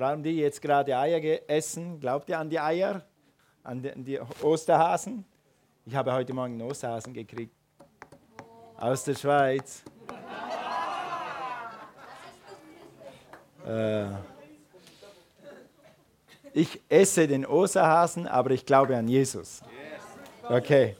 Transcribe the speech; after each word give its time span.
Haben 0.00 0.22
die 0.22 0.38
jetzt 0.38 0.62
gerade 0.62 0.96
Eier 0.96 1.20
essen? 1.48 2.00
Glaubt 2.00 2.28
ihr 2.30 2.38
an 2.38 2.48
die 2.48 2.58
Eier? 2.58 3.02
An 3.62 3.82
die, 3.82 3.92
an 3.92 4.04
die 4.04 4.18
Osterhasen? 4.42 5.24
Ich 5.84 5.94
habe 5.94 6.12
heute 6.12 6.32
Morgen 6.32 6.54
einen 6.54 6.62
Osterhasen 6.62 7.12
gekriegt. 7.12 7.54
Aus 8.78 9.04
der 9.04 9.14
Schweiz. 9.14 9.82
Äh, 13.66 14.06
ich 16.54 16.80
esse 16.88 17.28
den 17.28 17.44
Osterhasen, 17.44 18.26
aber 18.26 18.52
ich 18.52 18.64
glaube 18.64 18.96
an 18.96 19.06
Jesus. 19.06 19.60
Okay. 20.48 20.96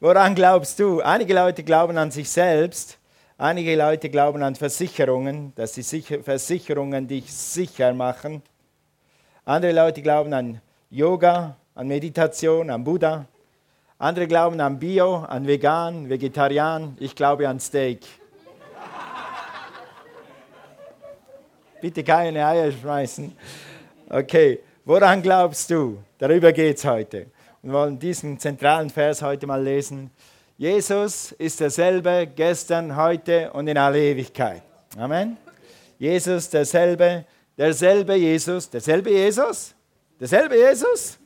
Woran 0.00 0.34
glaubst 0.34 0.78
du? 0.78 1.00
Einige 1.00 1.34
Leute 1.34 1.62
glauben 1.62 1.98
an 1.98 2.10
sich 2.10 2.30
selbst. 2.30 2.97
Einige 3.40 3.76
Leute 3.76 4.10
glauben 4.10 4.42
an 4.42 4.56
Versicherungen, 4.56 5.52
dass 5.54 5.74
die 5.74 5.84
Versicherungen 5.84 7.06
dich 7.06 7.32
sicher 7.32 7.94
machen. 7.94 8.42
Andere 9.44 9.70
Leute 9.70 10.02
glauben 10.02 10.32
an 10.32 10.60
Yoga, 10.90 11.56
an 11.76 11.86
Meditation, 11.86 12.68
an 12.68 12.82
Buddha. 12.82 13.26
Andere 13.96 14.26
glauben 14.26 14.60
an 14.60 14.76
Bio, 14.76 15.18
an 15.18 15.46
Vegan, 15.46 16.08
Vegetarian. 16.08 16.96
Ich 16.98 17.14
glaube 17.14 17.48
an 17.48 17.60
Steak. 17.60 18.00
Bitte 21.80 22.02
keine 22.02 22.44
Eier 22.44 22.72
schmeißen. 22.72 23.36
Okay, 24.10 24.58
woran 24.84 25.22
glaubst 25.22 25.70
du? 25.70 25.98
Darüber 26.18 26.52
geht 26.52 26.78
es 26.78 26.84
heute. 26.84 27.26
Wir 27.62 27.72
wollen 27.72 28.00
diesen 28.00 28.36
zentralen 28.36 28.90
Vers 28.90 29.22
heute 29.22 29.46
mal 29.46 29.62
lesen. 29.62 30.10
Jesus 30.60 31.30
ist 31.38 31.60
derselbe 31.60 32.26
gestern, 32.34 32.96
heute 32.96 33.52
und 33.52 33.68
in 33.68 33.78
aller 33.78 33.94
Ewigkeit. 33.94 34.60
Amen. 34.98 35.36
Jesus 36.00 36.50
derselbe, 36.50 37.24
derselbe 37.56 38.16
Jesus, 38.16 38.68
derselbe 38.68 39.08
Jesus, 39.08 39.72
derselbe 40.18 40.56
Jesus. 40.56 41.16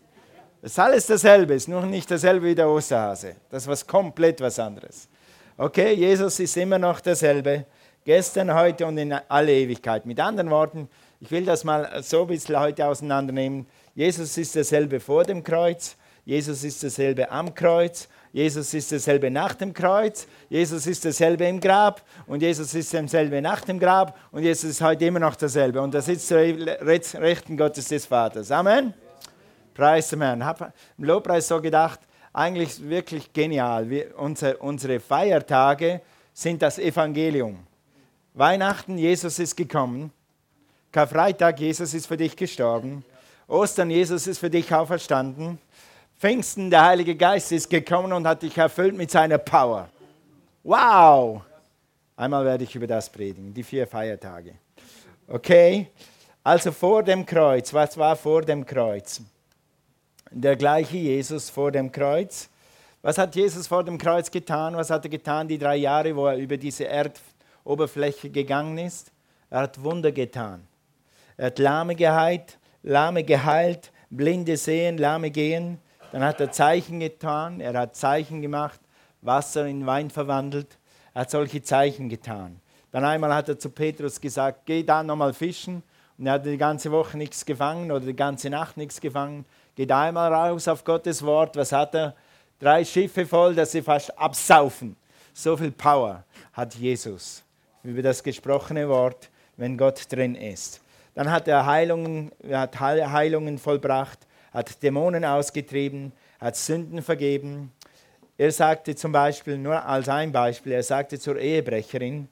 Das 0.61 0.73
ist 0.73 0.79
alles 0.79 1.07
dasselbe, 1.07 1.55
ist 1.55 1.67
nur 1.67 1.81
nicht 1.87 2.11
dasselbe 2.11 2.45
wie 2.45 2.55
der 2.55 2.69
Osterhase. 2.69 3.37
Das 3.49 3.63
ist 3.63 3.69
was 3.69 3.87
komplett 3.87 4.39
was 4.43 4.59
anderes. 4.59 5.09
Okay, 5.57 5.95
Jesus 5.95 6.39
ist 6.39 6.55
immer 6.59 6.79
noch 6.79 7.01
derselbe, 7.01 7.65
gestern, 8.05 8.55
heute 8.55 8.85
und 8.85 8.99
in 8.99 9.15
alle 9.15 9.55
Ewigkeit. 9.55 10.05
Mit 10.05 10.21
anderen 10.21 10.51
Worten, 10.51 10.91
ich 11.21 11.31
will 11.31 11.47
das 11.47 11.65
mal 11.65 12.03
so 12.03 12.21
ein 12.21 12.27
bisschen 12.27 12.61
heute 12.61 12.87
auseinandernehmen. 12.87 13.67
Jesus 13.95 14.37
ist 14.37 14.55
derselbe 14.55 15.01
vor 15.01 15.25
dem 15.25 15.43
Kreuz, 15.43 15.97
Jesus 16.25 16.65
ist 16.65 16.83
derselbe 16.83 17.31
am 17.31 17.55
Kreuz 17.55 18.09
Jesus 18.33 18.73
ist 18.73 18.91
dasselbe 18.91 19.31
nach 19.31 19.55
dem 19.55 19.75
Kreuz, 19.75 20.27
Jesus 20.49 20.87
ist 20.87 21.05
dasselbe 21.05 21.45
im 21.45 21.61
Grab 21.61 22.03
und 22.27 22.41
Jesus 22.41 22.73
ist 22.73 22.95
dasselbe 22.95 23.43
nach 23.43 23.61
dem 23.61 23.79
Grab 23.79 24.19
und 24.31 24.43
Jesus 24.43 24.71
ist 24.71 24.81
heute 24.81 25.05
immer 25.05 25.19
noch 25.19 25.37
dasselbe. 25.37 25.83
Und 25.83 25.95
er 25.95 26.01
sitzt 26.01 26.29
zur 26.29 26.39
rechten 26.39 27.59
Gottes 27.59 27.89
des 27.89 28.07
Vaters. 28.07 28.51
Amen. 28.51 28.95
Preis 29.75 30.09
dem 30.09 30.23
Herrn. 30.23 30.43
Habe 30.43 30.73
im 30.97 31.05
Lobpreis 31.05 31.47
so 31.47 31.61
gedacht, 31.61 32.01
eigentlich 32.33 32.83
wirklich 32.89 33.31
genial. 33.35 33.91
Wir, 33.91 34.19
unsere, 34.19 34.57
unsere 34.57 34.99
Feiertage 34.99 36.01
sind 36.33 36.63
das 36.63 36.79
Evangelium. 36.79 37.59
Weihnachten, 38.33 38.97
Jesus 38.97 39.39
ist 39.39 39.57
gekommen. 39.57 40.11
Karfreitag, 40.91 41.61
Jesus 41.61 41.93
ist 41.93 42.07
für 42.07 42.17
dich 42.17 42.35
gestorben. 42.35 43.05
Ostern, 43.47 43.91
Jesus 43.91 44.27
ist 44.27 44.39
für 44.39 44.49
dich 44.49 44.73
auferstanden. 44.73 45.59
Pfingsten, 46.23 46.71
der 46.71 46.85
Heilige 46.85 47.17
Geist 47.17 47.51
ist 47.51 47.69
gekommen 47.69 48.13
und 48.13 48.29
hat 48.29 48.43
dich 48.43 48.57
erfüllt 48.57 48.95
mit 48.95 49.11
seiner 49.11 49.39
Power. 49.39 49.89
Wow! 50.63 51.43
Einmal 52.15 52.45
werde 52.45 52.63
ich 52.63 52.77
über 52.77 52.87
das 52.87 53.11
predigen, 53.11 53.53
die 53.53 53.65
vier 53.65 53.89
Feiertage. 53.89 54.55
Okay, 55.27 55.89
also 56.45 56.71
vor 56.71 57.03
dem 57.03 57.27
Kreuz, 57.27 57.75
was 57.75 57.99
war 57.99 58.15
vor 58.15 58.43
dem 58.43 58.65
Kreuz? 58.65 59.21
Der 60.31 60.55
gleiche 60.55 60.97
Jesus 60.97 61.51
vor 61.51 61.73
dem 61.73 61.91
Kreuz. 61.91 62.49
Was 63.03 63.19
hat 63.19 63.35
Jesus 63.35 63.67
vor 63.67 63.83
dem 63.83 63.99
Kreuz 63.99 64.31
getan? 64.31 64.77
Was 64.77 64.91
hat 64.91 65.05
er 65.05 65.11
getan 65.11 65.49
die 65.49 65.59
drei 65.59 65.75
Jahre, 65.75 66.15
wo 66.15 66.29
er 66.29 66.37
über 66.37 66.57
diese 66.57 66.87
Erdoberfläche 66.87 68.31
gegangen 68.31 68.79
ist? 68.79 69.11
Er 69.51 69.63
hat 69.63 69.83
Wunder 69.83 70.13
getan. 70.13 70.69
Er 71.37 71.47
hat 71.47 71.59
Lahme 71.59 71.97
geheilt, 71.97 72.59
Lahme 72.85 73.25
geheilt, 73.25 73.91
Blinde 74.09 74.57
sehen, 74.57 74.99
Lahme 74.99 75.33
gehen. 75.33 75.81
Dann 76.13 76.23
hat 76.23 76.41
er 76.41 76.53
Zeichen 76.53 77.01
getan, 77.01 77.61
er 77.61 77.73
hat 77.73 77.97
Zeichen 77.97 78.43
gemacht, 78.43 78.79
Wasser 79.23 79.67
in 79.67 79.87
Wein 79.87 80.11
verwandelt. 80.11 80.79
Er 81.15 81.23
hat 81.23 81.31
solche 81.31 81.63
Zeichen 81.63 82.11
getan. 82.11 82.61
Dann 82.91 83.05
einmal 83.05 83.35
hat 83.35 83.49
er 83.49 83.59
zu 83.59 83.71
Petrus 83.71 84.21
gesagt, 84.21 84.67
geh 84.67 84.83
da 84.83 85.03
nochmal 85.03 85.33
fischen. 85.33 85.83
Und 86.19 86.27
er 86.27 86.35
hat 86.35 86.45
die 86.45 86.59
ganze 86.59 86.93
Woche 86.93 87.17
nichts 87.17 87.47
gefangen 87.47 87.91
oder 87.91 88.05
die 88.05 88.15
ganze 88.15 88.51
Nacht 88.51 88.77
nichts 88.77 89.01
gefangen. 89.01 89.47
Geh 89.75 89.87
da 89.87 90.03
einmal 90.03 90.33
raus 90.33 90.69
auf 90.69 90.85
Gottes 90.85 91.25
Wort. 91.25 91.57
Was 91.57 91.73
hat 91.73 91.95
er? 91.95 92.15
Drei 92.61 92.85
Schiffe 92.85 93.27
voll, 93.27 93.55
dass 93.55 93.73
sie 93.73 93.83
fast 93.83 94.17
absaufen. 94.19 94.95
So 95.33 95.57
viel 95.57 95.73
Power 95.73 96.25
hat 96.53 96.75
Jesus 96.75 97.43
über 97.83 98.03
das 98.03 98.23
gesprochene 98.23 98.87
Wort, 98.87 99.31
wenn 99.57 99.79
Gott 99.79 100.13
drin 100.13 100.35
ist. 100.35 100.83
Dann 101.15 101.31
hat 101.31 101.49
er 101.49 101.65
Heilungen, 101.65 102.31
er 102.43 102.61
hat 102.61 102.79
Heilungen 102.79 103.59
vollbracht 103.59 104.19
hat 104.53 104.83
Dämonen 104.83 105.25
ausgetrieben, 105.25 106.13
hat 106.41 106.57
Sünden 106.57 107.03
vergeben. 107.03 107.73
Er 108.39 108.53
sagte 108.53 108.95
zum 108.95 109.13
Beispiel, 109.13 109.59
nur 109.59 109.85
als 109.85 110.09
ein 110.09 110.33
Beispiel, 110.33 110.73
er 110.73 110.83
sagte 110.83 111.19
zur 111.19 111.39
Ehebrecherin, 111.39 112.29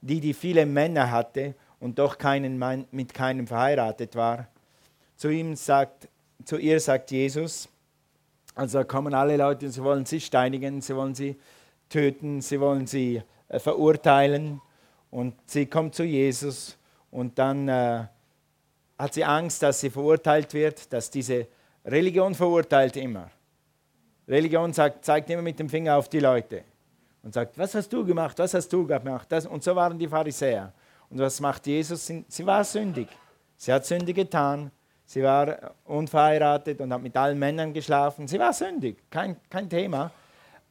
die, 0.00 0.20
die 0.20 0.34
viele 0.34 0.66
Männer 0.66 1.10
hatte 1.10 1.54
und 1.80 1.98
doch 1.98 2.18
keinen 2.18 2.58
Mann, 2.58 2.86
mit 2.90 3.14
keinem 3.14 3.46
verheiratet 3.46 4.16
war, 4.16 4.48
zu, 5.16 5.28
ihm 5.28 5.54
sagt, 5.54 6.08
zu 6.44 6.56
ihr 6.56 6.80
sagt 6.80 7.10
Jesus, 7.10 7.68
also 8.54 8.84
kommen 8.84 9.14
alle 9.14 9.36
Leute, 9.36 9.70
sie 9.70 9.82
wollen 9.82 10.04
sie 10.04 10.20
steinigen, 10.20 10.80
sie 10.80 10.94
wollen 10.94 11.14
sie 11.14 11.36
töten, 11.88 12.40
sie 12.40 12.60
wollen 12.60 12.86
sie 12.86 13.22
äh, 13.48 13.58
verurteilen. 13.58 14.60
Und 15.10 15.34
sie 15.46 15.66
kommt 15.66 15.94
zu 15.94 16.04
Jesus 16.04 16.76
und 17.10 17.38
dann 17.38 17.68
äh, 17.68 18.04
hat 18.98 19.14
sie 19.14 19.24
Angst, 19.24 19.62
dass 19.62 19.80
sie 19.80 19.90
verurteilt 19.90 20.54
wird, 20.54 20.92
dass 20.92 21.10
diese 21.10 21.46
Religion 21.84 22.34
verurteilt 22.34 22.96
immer. 22.96 23.30
Religion 24.28 24.72
sagt, 24.72 25.04
zeigt 25.04 25.28
immer 25.30 25.42
mit 25.42 25.58
dem 25.58 25.68
Finger 25.68 25.96
auf 25.96 26.08
die 26.08 26.20
Leute 26.20 26.64
und 27.22 27.34
sagt, 27.34 27.58
was 27.58 27.74
hast 27.74 27.92
du 27.92 28.04
gemacht, 28.04 28.38
was 28.38 28.54
hast 28.54 28.68
du 28.72 28.86
gemacht. 28.86 29.26
Das, 29.30 29.46
und 29.46 29.62
so 29.62 29.74
waren 29.74 29.98
die 29.98 30.08
Pharisäer. 30.08 30.72
Und 31.10 31.18
was 31.18 31.40
macht 31.40 31.66
Jesus? 31.66 32.06
Sie 32.06 32.46
war 32.46 32.64
sündig. 32.64 33.08
Sie 33.56 33.72
hat 33.72 33.84
Sünde 33.84 34.12
getan. 34.12 34.70
Sie 35.04 35.22
war 35.22 35.74
unverheiratet 35.84 36.80
und 36.80 36.92
hat 36.92 37.02
mit 37.02 37.16
allen 37.16 37.38
Männern 37.38 37.72
geschlafen. 37.72 38.26
Sie 38.26 38.38
war 38.38 38.52
sündig, 38.52 38.96
kein, 39.10 39.36
kein 39.50 39.68
Thema. 39.68 40.10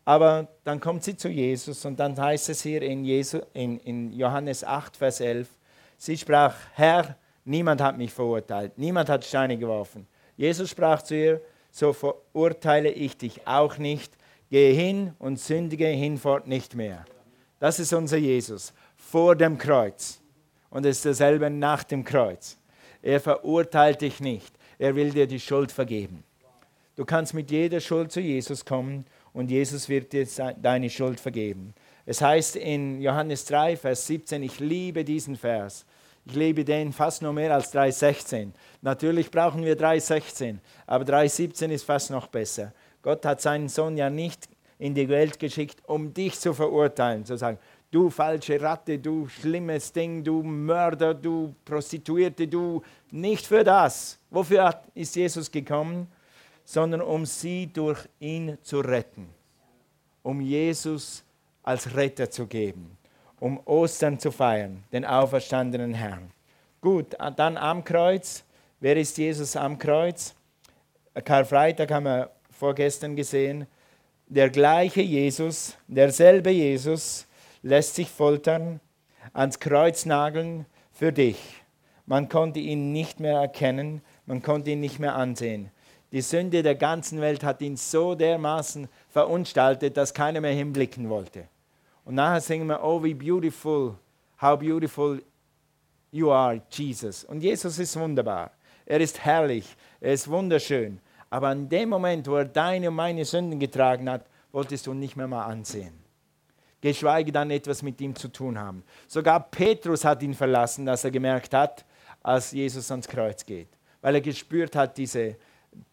Aber 0.04 0.48
dann 0.64 0.80
kommt 0.80 1.04
sie 1.04 1.16
zu 1.16 1.30
Jesus 1.30 1.86
und 1.86 2.00
dann 2.00 2.20
heißt 2.20 2.50
es 2.50 2.64
hier 2.64 2.82
in, 2.82 3.06
Jesu, 3.06 3.40
in, 3.54 3.80
in 3.82 4.12
Johannes 4.12 4.64
8, 4.64 4.98
Vers 4.98 5.20
11, 5.20 5.48
sie 5.98 6.18
sprach, 6.18 6.56
Herr, 6.74 7.16
niemand 7.46 7.82
hat 7.82 7.98
mich 7.98 8.12
verurteilt, 8.12 8.78
niemand 8.78 9.10
hat 9.10 9.24
Steine 9.24 9.58
geworfen. 9.58 10.08
Jesus 10.42 10.72
sprach 10.72 11.04
zu 11.04 11.16
ihr, 11.16 11.42
so 11.70 11.94
verurteile 11.94 12.90
ich 12.90 13.16
dich 13.16 13.46
auch 13.46 13.78
nicht. 13.78 14.12
Gehe 14.50 14.74
hin 14.74 15.14
und 15.20 15.40
sündige 15.40 15.86
hinfort 15.86 16.48
nicht 16.48 16.74
mehr. 16.74 17.06
Das 17.60 17.80
ist 17.80 17.94
unser 17.94 18.18
Jesus 18.18 18.74
vor 18.96 19.36
dem 19.36 19.60
Kreuz. 19.60 20.20
Und 20.72 20.88
es 20.88 20.98
ist 20.98 21.06
dasselbe 21.06 21.52
nach 21.52 21.84
dem 21.84 22.04
Kreuz. 22.04 22.58
Er 23.04 23.20
verurteilt 23.20 24.02
dich 24.02 24.20
nicht. 24.20 24.52
Er 24.80 24.96
will 24.96 25.12
dir 25.12 25.28
die 25.28 25.40
Schuld 25.40 25.72
vergeben. 25.72 26.24
Du 26.96 27.06
kannst 27.06 27.36
mit 27.36 27.52
jeder 27.52 27.80
Schuld 27.80 28.12
zu 28.12 28.20
Jesus 28.20 28.66
kommen 28.66 29.06
und 29.34 29.52
Jesus 29.52 29.90
wird 29.90 30.12
dir 30.12 30.26
deine 30.60 30.90
Schuld 30.90 31.20
vergeben. 31.20 31.76
Es 32.08 32.20
heißt 32.20 32.56
in 32.56 33.00
Johannes 33.00 33.46
3, 33.46 33.78
Vers 33.78 34.08
17, 34.08 34.42
ich 34.42 34.60
liebe 34.60 35.04
diesen 35.04 35.36
Vers. 35.36 35.86
Ich 36.26 36.36
liebe 36.36 36.64
den 36.64 36.94
fast 36.94 37.22
noch 37.22 37.34
mehr 37.34 37.54
als 37.54 37.74
3,16. 37.74 38.52
Natürlich 38.82 39.32
brauchen 39.32 39.66
wir 39.66 39.76
3,16, 39.76 40.58
aber 40.86 41.04
3,17 41.04 41.70
ist 41.70 41.84
fast 41.84 42.12
noch 42.12 42.28
besser. 42.28 42.74
Gott 43.02 43.26
hat 43.26 43.42
seinen 43.42 43.70
Sohn 43.70 43.98
ja 43.98 44.10
nicht 44.10 44.48
in 44.78 44.94
die 44.94 45.10
Welt 45.10 45.40
geschickt, 45.40 45.82
um 45.88 46.14
dich 46.14 46.40
zu 46.40 46.54
verurteilen, 46.54 47.26
zu 47.26 47.38
sagen, 47.38 47.58
du 47.90 48.10
falsche 48.10 48.62
Ratte, 48.62 49.00
du 49.00 49.28
schlimmes 49.28 49.92
Ding, 49.92 50.24
du 50.24 50.44
Mörder, 50.44 51.14
du 51.16 51.56
Prostituierte, 51.66 52.48
du 52.48 52.84
nicht 53.10 53.48
für 53.48 53.64
das. 53.64 54.20
Wofür 54.30 54.82
ist 54.94 55.16
Jesus 55.16 55.50
gekommen? 55.50 56.08
Sondern 56.64 57.02
um 57.02 57.26
sie 57.26 57.68
durch 57.68 58.08
ihn 58.20 58.58
zu 58.62 58.80
retten, 58.80 59.28
um 60.22 60.40
Jesus 60.40 61.24
als 61.64 61.96
Retter 61.96 62.30
zu 62.30 62.46
geben 62.46 62.98
um 63.42 63.60
Ostern 63.66 64.20
zu 64.20 64.32
feiern, 64.32 64.84
den 64.94 65.04
auferstandenen 65.04 65.96
Herrn. 65.96 66.30
Gut, 66.80 67.18
dann 67.36 67.58
am 67.58 67.84
Kreuz. 67.84 68.44
Wer 68.80 68.96
ist 68.98 69.18
Jesus 69.18 69.56
am 69.56 69.80
Kreuz? 69.80 70.36
Karfreitag 71.26 71.92
haben 71.92 72.06
wir 72.06 72.30
vorgestern 72.52 73.16
gesehen. 73.16 73.66
Der 74.28 74.52
gleiche 74.52 75.02
Jesus, 75.02 75.76
derselbe 75.88 76.52
Jesus, 76.52 77.26
lässt 77.64 77.96
sich 77.96 78.10
foltern, 78.10 78.80
ans 79.34 79.60
Kreuz 79.60 80.06
nageln 80.06 80.68
für 80.92 81.12
dich. 81.12 81.40
Man 82.06 82.30
konnte 82.30 82.60
ihn 82.60 82.92
nicht 82.92 83.20
mehr 83.20 83.40
erkennen, 83.40 84.04
man 84.28 84.44
konnte 84.44 84.70
ihn 84.70 84.82
nicht 84.82 85.00
mehr 85.00 85.16
ansehen. 85.16 85.72
Die 86.12 86.22
Sünde 86.22 86.62
der 86.62 86.76
ganzen 86.76 87.22
Welt 87.22 87.44
hat 87.44 87.62
ihn 87.62 87.76
so 87.76 88.14
dermaßen 88.14 88.88
verunstaltet, 89.10 89.98
dass 89.98 90.14
keiner 90.14 90.42
mehr 90.42 90.54
hinblicken 90.54 91.10
wollte. 91.10 91.48
Und 92.12 92.16
nachher 92.16 92.42
singen 92.42 92.68
wir, 92.68 92.84
oh, 92.84 93.02
wie 93.02 93.14
beautiful, 93.14 93.96
how 94.42 94.60
beautiful 94.60 95.24
you 96.12 96.30
are, 96.30 96.62
Jesus. 96.70 97.24
Und 97.24 97.40
Jesus 97.40 97.80
ist 97.80 97.98
wunderbar. 97.98 98.52
Er 98.86 99.00
ist 99.00 99.24
herrlich, 99.24 99.78
er 100.02 100.12
ist 100.12 100.28
wunderschön. 100.28 101.00
Aber 101.30 101.54
in 101.54 101.70
dem 101.70 101.88
Moment, 101.88 102.28
wo 102.28 102.36
er 102.36 102.44
deine 102.44 102.90
und 102.90 102.96
meine 102.96 103.24
Sünden 103.24 103.58
getragen 103.62 104.10
hat, 104.10 104.26
wolltest 104.52 104.88
du 104.88 104.92
ihn 104.92 105.00
nicht 105.00 105.16
mehr 105.16 105.30
mal 105.30 105.46
ansehen. 105.46 105.94
Geschweige 106.82 107.32
dann 107.32 107.50
etwas 107.50 107.82
mit 107.82 108.02
ihm 108.02 108.14
zu 108.14 108.28
tun 108.28 108.60
haben. 108.60 108.84
Sogar 109.08 109.40
Petrus 109.40 110.04
hat 110.04 110.22
ihn 110.22 110.34
verlassen, 110.34 110.90
als 110.90 111.06
er 111.06 111.12
gemerkt 111.12 111.54
hat, 111.54 111.86
als 112.22 112.52
Jesus 112.52 112.92
ans 112.92 113.08
Kreuz 113.08 113.46
geht. 113.46 113.70
Weil 114.02 114.16
er 114.16 114.22
gespürt 114.22 114.76
hat, 114.76 114.98
diese 114.98 115.38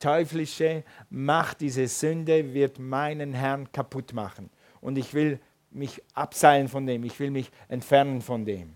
teuflische 0.01 0.83
Macht, 1.11 1.61
diese 1.61 1.87
Sünde 1.87 2.53
wird 2.53 2.81
meinen 2.81 3.35
Herrn 3.35 3.71
kaputt 3.71 4.13
machen. 4.13 4.51
Und 4.81 4.99
ich 4.99 5.15
will 5.15 5.39
mich 5.71 6.03
abseilen 6.15 6.69
von 6.69 6.87
dem, 6.87 7.05
ich 7.05 7.19
will 7.21 7.31
mich 7.31 7.51
entfernen 7.69 8.23
von 8.23 8.45
dem. 8.45 8.75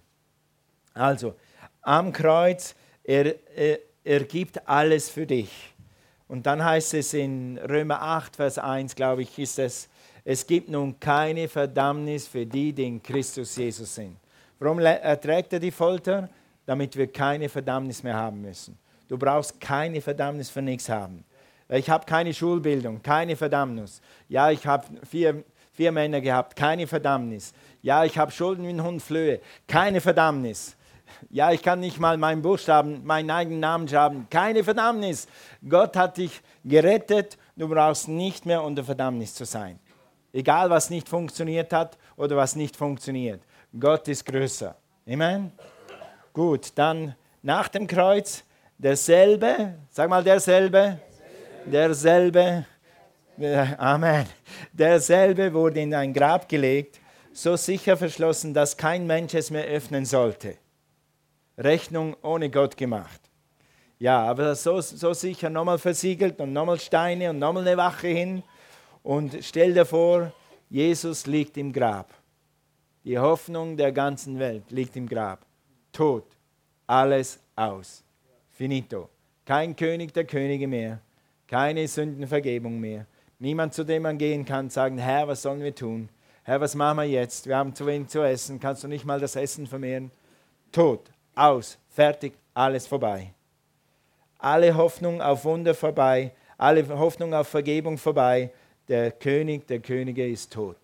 Also, 0.94 1.34
am 1.80 2.12
Kreuz, 2.12 2.74
er, 3.02 3.34
er, 3.56 3.78
er 4.04 4.24
gibt 4.24 4.68
alles 4.68 5.08
für 5.08 5.26
dich. 5.26 5.50
Und 6.28 6.46
dann 6.46 6.64
heißt 6.64 6.94
es 6.94 7.14
in 7.14 7.58
Römer 7.58 8.00
8, 8.00 8.36
Vers 8.36 8.58
1, 8.58 8.94
glaube 8.94 9.22
ich, 9.22 9.38
ist 9.38 9.58
es, 9.58 9.88
es 10.24 10.46
gibt 10.46 10.68
nun 10.68 10.98
keine 11.00 11.48
Verdammnis 11.48 12.28
für 12.28 12.46
die, 12.46 12.72
die 12.72 12.84
in 12.84 13.02
Christus 13.02 13.56
Jesus 13.56 13.94
sind. 13.94 14.16
Warum 14.58 14.78
erträgt 14.78 15.52
er 15.52 15.58
die 15.58 15.72
Folter? 15.72 16.28
Damit 16.64 16.96
wir 16.96 17.10
keine 17.10 17.48
Verdammnis 17.48 18.04
mehr 18.04 18.14
haben 18.14 18.40
müssen. 18.40 18.78
Du 19.08 19.18
brauchst 19.18 19.60
keine 19.60 20.00
Verdammnis 20.00 20.48
für 20.48 20.62
nichts 20.62 20.88
haben. 20.88 21.24
Ich 21.68 21.90
habe 21.90 22.06
keine 22.06 22.32
Schulbildung, 22.32 23.02
keine 23.02 23.34
Verdammnis. 23.34 24.00
Ja, 24.28 24.50
ich 24.50 24.64
habe 24.64 24.86
vier, 25.04 25.42
vier 25.72 25.92
Männer 25.92 26.20
gehabt, 26.20 26.56
keine 26.56 26.86
Verdammnis. 26.86 27.52
Ja, 27.82 28.04
ich 28.04 28.18
habe 28.18 28.30
Schulden 28.30 28.64
wie 28.64 28.70
ein 28.70 28.82
Hund 28.82 29.02
Flöhe, 29.02 29.40
keine 29.66 30.00
Verdammnis. 30.00 30.76
Ja, 31.30 31.52
ich 31.52 31.62
kann 31.62 31.80
nicht 31.80 31.98
mal 31.98 32.16
meinen 32.16 32.42
Buchstaben, 32.42 33.04
meinen 33.04 33.30
eigenen 33.30 33.60
Namen 33.60 33.88
schreiben. 33.88 34.26
Keine 34.30 34.64
Verdammnis. 34.64 35.28
Gott 35.66 35.96
hat 35.96 36.16
dich 36.16 36.40
gerettet. 36.64 37.38
Du 37.56 37.68
brauchst 37.68 38.08
nicht 38.08 38.46
mehr 38.46 38.62
unter 38.62 38.82
Verdammnis 38.82 39.34
zu 39.34 39.44
sein. 39.44 39.78
Egal, 40.32 40.70
was 40.70 40.90
nicht 40.90 41.08
funktioniert 41.08 41.72
hat 41.72 41.98
oder 42.16 42.36
was 42.36 42.56
nicht 42.56 42.76
funktioniert. 42.76 43.42
Gott 43.78 44.08
ist 44.08 44.24
größer. 44.24 44.74
Amen. 45.06 45.52
Gut, 46.32 46.72
dann 46.74 47.14
nach 47.42 47.68
dem 47.68 47.86
Kreuz 47.86 48.42
derselbe. 48.78 49.74
Sag 49.90 50.08
mal 50.08 50.24
derselbe. 50.24 50.98
Derselbe. 51.66 52.64
Amen. 53.38 54.26
Derselbe 54.72 55.52
wurde 55.52 55.80
in 55.80 55.94
ein 55.94 56.12
Grab 56.12 56.48
gelegt, 56.48 57.00
so 57.32 57.56
sicher 57.56 57.96
verschlossen, 57.96 58.52
dass 58.52 58.76
kein 58.76 59.06
Mensch 59.06 59.34
es 59.34 59.50
mehr 59.50 59.64
öffnen 59.64 60.04
sollte. 60.04 60.56
Rechnung 61.56 62.16
ohne 62.22 62.50
Gott 62.50 62.76
gemacht. 62.76 63.20
Ja, 63.98 64.22
aber 64.24 64.54
so, 64.54 64.80
so 64.80 65.12
sicher 65.12 65.48
nochmal 65.48 65.78
versiegelt 65.78 66.40
und 66.40 66.52
nochmal 66.52 66.80
Steine 66.80 67.30
und 67.30 67.38
nochmal 67.38 67.66
eine 67.66 67.76
Wache 67.76 68.08
hin. 68.08 68.42
Und 69.02 69.38
stell 69.42 69.74
dir 69.74 69.84
vor, 69.84 70.32
Jesus 70.68 71.26
liegt 71.26 71.56
im 71.56 71.72
Grab. 71.72 72.12
Die 73.04 73.18
Hoffnung 73.18 73.76
der 73.76 73.92
ganzen 73.92 74.38
Welt 74.38 74.70
liegt 74.70 74.96
im 74.96 75.08
Grab. 75.08 75.44
Tod. 75.92 76.24
Alles 76.86 77.38
aus. 77.56 78.02
Finito. 78.50 79.08
Kein 79.44 79.74
König 79.74 80.12
der 80.12 80.24
Könige 80.24 80.66
mehr. 80.66 81.00
Keine 81.46 81.86
Sündenvergebung 81.86 82.78
mehr. 82.78 83.06
Niemand, 83.42 83.74
zu 83.74 83.82
dem 83.82 84.04
man 84.04 84.18
gehen 84.18 84.44
kann, 84.44 84.70
sagen, 84.70 84.98
Herr, 84.98 85.26
was 85.26 85.42
sollen 85.42 85.62
wir 85.62 85.74
tun? 85.74 86.08
Herr, 86.44 86.60
was 86.60 86.76
machen 86.76 86.98
wir 86.98 87.08
jetzt? 87.08 87.48
Wir 87.48 87.56
haben 87.56 87.74
zu 87.74 87.84
wenig 87.84 88.06
zu 88.06 88.22
essen. 88.22 88.60
Kannst 88.60 88.84
du 88.84 88.86
nicht 88.86 89.04
mal 89.04 89.18
das 89.18 89.34
Essen 89.34 89.66
vermehren? 89.66 90.12
Tod 90.70 91.10
aus, 91.34 91.76
fertig, 91.88 92.34
alles 92.54 92.86
vorbei. 92.86 93.34
Alle 94.38 94.76
Hoffnung 94.76 95.20
auf 95.20 95.44
Wunder 95.44 95.74
vorbei, 95.74 96.30
alle 96.56 96.88
Hoffnung 96.96 97.34
auf 97.34 97.48
Vergebung 97.48 97.98
vorbei. 97.98 98.52
Der 98.86 99.10
König 99.10 99.66
der 99.66 99.80
Könige 99.80 100.24
ist 100.24 100.52
tot. 100.52 100.78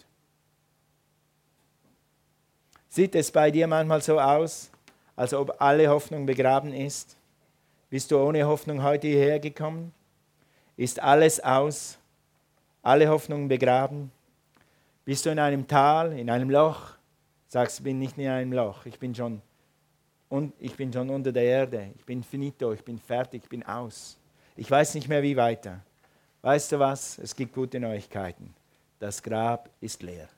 Sieht 2.89 3.15
es 3.15 3.31
bei 3.31 3.53
dir 3.53 3.69
manchmal 3.69 4.03
so 4.03 4.19
aus, 4.19 4.73
als 5.15 5.33
ob 5.33 5.63
alle 5.63 5.87
Hoffnung 5.87 6.27
begraben 6.27 6.73
ist? 6.73 7.17
Bist 7.89 8.11
du 8.11 8.19
ohne 8.19 8.49
Hoffnung 8.49 8.83
heute 8.83 9.07
hierher 9.07 9.39
gekommen? 9.39 9.95
Ist 10.77 11.01
alles 11.01 11.39
aus? 11.39 11.99
Alle 12.89 13.07
Hoffnung 13.11 13.49
begraben? 13.49 14.11
Bist 15.05 15.27
du 15.27 15.31
in 15.31 15.39
einem 15.39 15.69
Tal, 15.69 16.19
in 16.19 16.31
einem 16.31 16.49
Loch? 16.49 16.95
Sagst, 17.47 17.81
ich 17.81 17.85
bin 17.85 17.99
nicht 17.99 18.17
in 18.17 18.29
einem 18.29 18.51
Loch, 18.51 18.87
ich 18.87 18.99
bin 18.99 19.15
schon 19.15 19.43
und 20.31 20.55
ich 20.59 20.75
bin 20.75 20.91
schon 20.91 21.11
unter 21.11 21.31
der 21.31 21.43
Erde, 21.43 21.91
ich 21.95 22.07
bin 22.07 22.23
finito, 22.23 22.73
ich 22.73 22.83
bin 22.83 22.99
fertig, 22.99 23.43
ich 23.45 23.49
bin 23.51 23.63
aus. 23.63 24.17
Ich 24.57 24.71
weiß 24.71 24.95
nicht 24.95 25.07
mehr, 25.07 25.23
wie 25.23 25.37
weiter. 25.37 25.81
Weißt 26.41 26.73
du 26.73 26.79
was? 26.79 27.19
Es 27.19 27.37
gibt 27.37 27.53
gute 27.53 27.79
Neuigkeiten. 27.79 28.55
Das 28.99 29.23
Grab 29.23 29.69
ist 29.83 30.03
leer. 30.03 30.31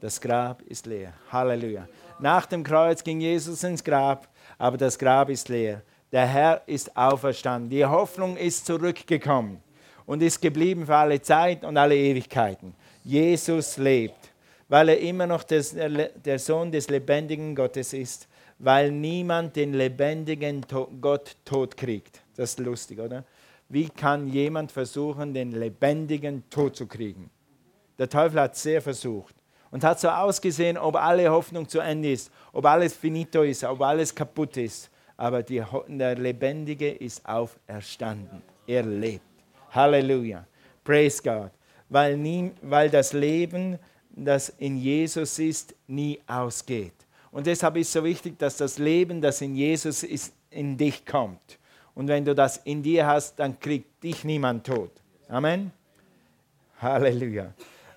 Das 0.00 0.20
Grab 0.20 0.62
ist 0.62 0.84
leer. 0.84 1.12
Halleluja. 1.30 1.86
Nach 2.18 2.46
dem 2.46 2.64
Kreuz 2.64 3.04
ging 3.04 3.20
Jesus 3.20 3.62
ins 3.62 3.84
Grab, 3.84 4.26
aber 4.58 4.78
das 4.78 4.98
Grab 4.98 5.30
ist 5.30 5.48
leer. 5.48 5.82
Der 6.10 6.26
Herr 6.26 6.60
ist 6.66 6.96
auferstanden. 6.96 7.70
Die 7.70 7.86
Hoffnung 7.86 8.36
ist 8.36 8.66
zurückgekommen 8.66 9.62
und 10.08 10.24
ist 10.24 10.42
geblieben 10.42 10.84
für 10.84 10.96
alle 10.96 11.22
Zeit 11.22 11.64
und 11.64 11.76
alle 11.76 11.94
Ewigkeiten. 11.94 12.74
Jesus 13.04 13.76
lebt, 13.76 14.32
weil 14.68 14.88
er 14.88 14.98
immer 14.98 15.28
noch 15.28 15.44
der 15.44 16.38
Sohn 16.40 16.72
des 16.72 16.90
lebendigen 16.90 17.54
Gottes 17.54 17.92
ist 17.92 18.26
weil 18.58 18.90
niemand 18.90 19.56
den 19.56 19.72
lebendigen 19.72 20.64
Gott 21.00 21.36
tot 21.44 21.76
kriegt. 21.76 22.22
Das 22.36 22.50
ist 22.50 22.58
lustig, 22.58 22.98
oder? 22.98 23.24
Wie 23.68 23.88
kann 23.88 24.28
jemand 24.28 24.72
versuchen, 24.72 25.34
den 25.34 25.52
lebendigen 25.52 26.48
tot 26.50 26.76
zu 26.76 26.86
kriegen? 26.86 27.30
Der 27.98 28.08
Teufel 28.08 28.40
hat 28.40 28.56
sehr 28.56 28.80
versucht 28.80 29.34
und 29.70 29.84
hat 29.84 30.00
so 30.00 30.08
ausgesehen, 30.08 30.78
ob 30.78 30.96
alle 30.96 31.30
Hoffnung 31.30 31.68
zu 31.68 31.80
Ende 31.80 32.12
ist, 32.12 32.32
ob 32.52 32.64
alles 32.64 32.94
finito 32.94 33.42
ist, 33.42 33.64
ob 33.64 33.80
alles 33.82 34.14
kaputt 34.14 34.56
ist. 34.56 34.90
Aber 35.16 35.42
die, 35.42 35.62
der 35.88 36.16
Lebendige 36.16 36.90
ist 36.90 37.26
auferstanden. 37.26 38.42
Er 38.66 38.84
lebt. 38.84 39.27
Halleluja. 39.70 40.44
Praise 40.84 41.22
God. 41.22 41.50
Weil, 41.88 42.16
nie, 42.16 42.52
weil 42.62 42.90
das 42.90 43.12
Leben, 43.12 43.78
das 44.10 44.50
in 44.58 44.76
Jesus 44.76 45.38
ist, 45.38 45.74
nie 45.86 46.20
ausgeht. 46.26 46.92
Und 47.30 47.46
deshalb 47.46 47.76
ist 47.76 47.88
es 47.88 47.92
so 47.92 48.04
wichtig, 48.04 48.38
dass 48.38 48.56
das 48.56 48.78
Leben, 48.78 49.20
das 49.20 49.40
in 49.40 49.54
Jesus 49.54 50.02
ist, 50.02 50.32
in 50.50 50.76
dich 50.76 51.04
kommt. 51.04 51.58
Und 51.94 52.08
wenn 52.08 52.24
du 52.24 52.34
das 52.34 52.58
in 52.58 52.82
dir 52.82 53.06
hast, 53.06 53.38
dann 53.38 53.58
kriegt 53.58 54.02
dich 54.02 54.24
niemand 54.24 54.66
tot. 54.66 54.90
Amen. 55.28 55.72
Halleluja. 56.80 57.52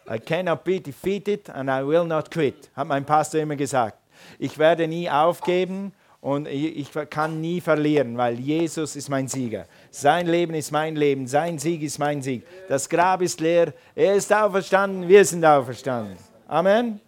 I 0.10 0.20
cannot 0.20 0.64
be 0.64 0.80
defeated 0.80 1.50
and 1.50 1.70
I 1.70 1.86
will 1.86 2.06
not 2.06 2.30
quit, 2.32 2.70
hat 2.76 2.88
mein 2.88 3.06
Pastor 3.06 3.40
immer 3.40 3.56
gesagt. 3.56 3.98
Ich 4.40 4.58
werde 4.58 4.88
nie 4.88 5.10
aufgeben 5.10 5.94
und 6.22 6.48
ich 6.48 6.92
kann 7.10 7.42
nie 7.42 7.60
verlieren, 7.60 8.16
weil 8.16 8.40
Jesus 8.40 8.96
ist 8.96 9.10
mein 9.10 9.28
Sieger. 9.28 9.66
Sein 9.90 10.28
Leben 10.28 10.54
ist 10.54 10.72
mein 10.72 10.96
Leben, 10.96 11.26
sein 11.26 11.58
Sieg 11.58 11.82
ist 11.82 11.98
mein 11.98 12.22
Sieg. 12.22 12.44
Das 12.70 12.88
Grab 12.88 13.24
ist 13.24 13.42
leer, 13.42 13.74
er 13.96 14.14
ist 14.16 14.32
auferstanden, 14.32 15.08
wir 15.08 15.26
sind 15.26 15.44
auferstanden. 15.44 16.16
Amen. 16.48 17.00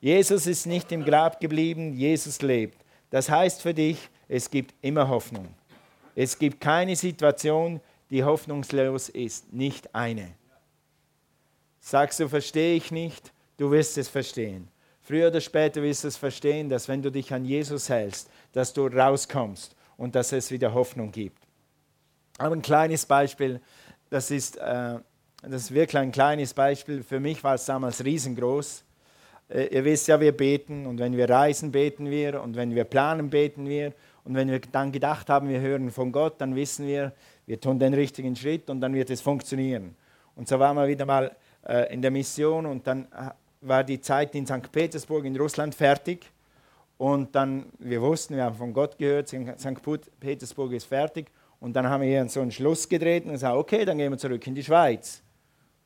Jesus 0.00 0.46
ist 0.46 0.66
nicht 0.66 0.92
im 0.92 1.04
Grab 1.04 1.40
geblieben, 1.40 1.92
Jesus 1.92 2.40
lebt. 2.40 2.78
Das 3.10 3.28
heißt 3.28 3.60
für 3.60 3.74
dich, 3.74 4.08
es 4.28 4.48
gibt 4.48 4.74
immer 4.80 5.08
Hoffnung. 5.08 5.48
Es 6.14 6.38
gibt 6.38 6.60
keine 6.60 6.94
Situation, 6.94 7.80
die 8.10 8.22
hoffnungslos 8.22 9.08
ist, 9.08 9.52
nicht 9.52 9.92
eine. 9.92 10.28
Sagst 11.80 12.20
du, 12.20 12.28
verstehe 12.28 12.76
ich 12.76 12.92
nicht, 12.92 13.32
du 13.56 13.70
wirst 13.72 13.98
es 13.98 14.08
verstehen. 14.08 14.68
Früher 15.10 15.26
oder 15.26 15.40
später 15.40 15.82
wirst 15.82 16.04
du 16.04 16.08
es 16.08 16.16
verstehen, 16.16 16.68
dass 16.68 16.86
wenn 16.86 17.02
du 17.02 17.10
dich 17.10 17.34
an 17.34 17.44
Jesus 17.44 17.88
hältst, 17.88 18.30
dass 18.52 18.72
du 18.72 18.86
rauskommst 18.86 19.74
und 19.96 20.14
dass 20.14 20.30
es 20.30 20.52
wieder 20.52 20.72
Hoffnung 20.72 21.10
gibt. 21.10 21.42
Aber 22.38 22.54
ein 22.54 22.62
kleines 22.62 23.06
Beispiel, 23.06 23.60
das 24.08 24.30
ist, 24.30 24.56
äh, 24.58 25.00
das 25.42 25.62
ist 25.62 25.74
wirklich 25.74 25.98
ein 25.98 26.12
kleines 26.12 26.54
Beispiel. 26.54 27.02
Für 27.02 27.18
mich 27.18 27.42
war 27.42 27.56
es 27.56 27.64
damals 27.64 28.04
riesengroß. 28.04 28.84
Äh, 29.48 29.74
ihr 29.74 29.84
wisst 29.84 30.06
ja, 30.06 30.20
wir 30.20 30.30
beten 30.30 30.86
und 30.86 31.00
wenn 31.00 31.16
wir 31.16 31.28
reisen, 31.28 31.72
beten 31.72 32.08
wir 32.08 32.40
und 32.40 32.54
wenn 32.54 32.72
wir 32.76 32.84
planen, 32.84 33.30
beten 33.30 33.68
wir. 33.68 33.92
Und 34.22 34.36
wenn 34.36 34.48
wir 34.48 34.60
dann 34.60 34.92
gedacht 34.92 35.28
haben, 35.28 35.48
wir 35.48 35.60
hören 35.60 35.90
von 35.90 36.12
Gott, 36.12 36.40
dann 36.40 36.54
wissen 36.54 36.86
wir, 36.86 37.12
wir 37.46 37.60
tun 37.60 37.80
den 37.80 37.94
richtigen 37.94 38.36
Schritt 38.36 38.70
und 38.70 38.80
dann 38.80 38.94
wird 38.94 39.10
es 39.10 39.20
funktionieren. 39.20 39.96
Und 40.36 40.46
so 40.46 40.60
waren 40.60 40.76
wir 40.76 40.86
wieder 40.86 41.04
mal 41.04 41.34
äh, 41.66 41.92
in 41.92 42.00
der 42.00 42.12
Mission 42.12 42.64
und 42.64 42.86
dann 42.86 43.06
äh, 43.06 43.30
war 43.60 43.84
die 43.84 44.00
Zeit 44.00 44.34
in 44.34 44.46
St. 44.46 44.72
Petersburg 44.72 45.24
in 45.24 45.36
Russland 45.36 45.74
fertig. 45.74 46.30
Und 46.96 47.34
dann, 47.34 47.66
wir 47.78 48.00
wussten, 48.00 48.36
wir 48.36 48.44
haben 48.44 48.56
von 48.56 48.72
Gott 48.72 48.98
gehört, 48.98 49.28
St. 49.28 49.80
Petersburg 50.18 50.72
ist 50.72 50.84
fertig. 50.84 51.30
Und 51.58 51.74
dann 51.74 51.88
haben 51.88 52.02
wir 52.02 52.08
hier 52.08 52.28
so 52.28 52.40
einen 52.40 52.50
Schluss 52.50 52.88
gedreht 52.88 53.24
und 53.24 53.32
gesagt, 53.32 53.56
okay, 53.56 53.84
dann 53.84 53.98
gehen 53.98 54.12
wir 54.12 54.18
zurück 54.18 54.46
in 54.46 54.54
die 54.54 54.64
Schweiz. 54.64 55.22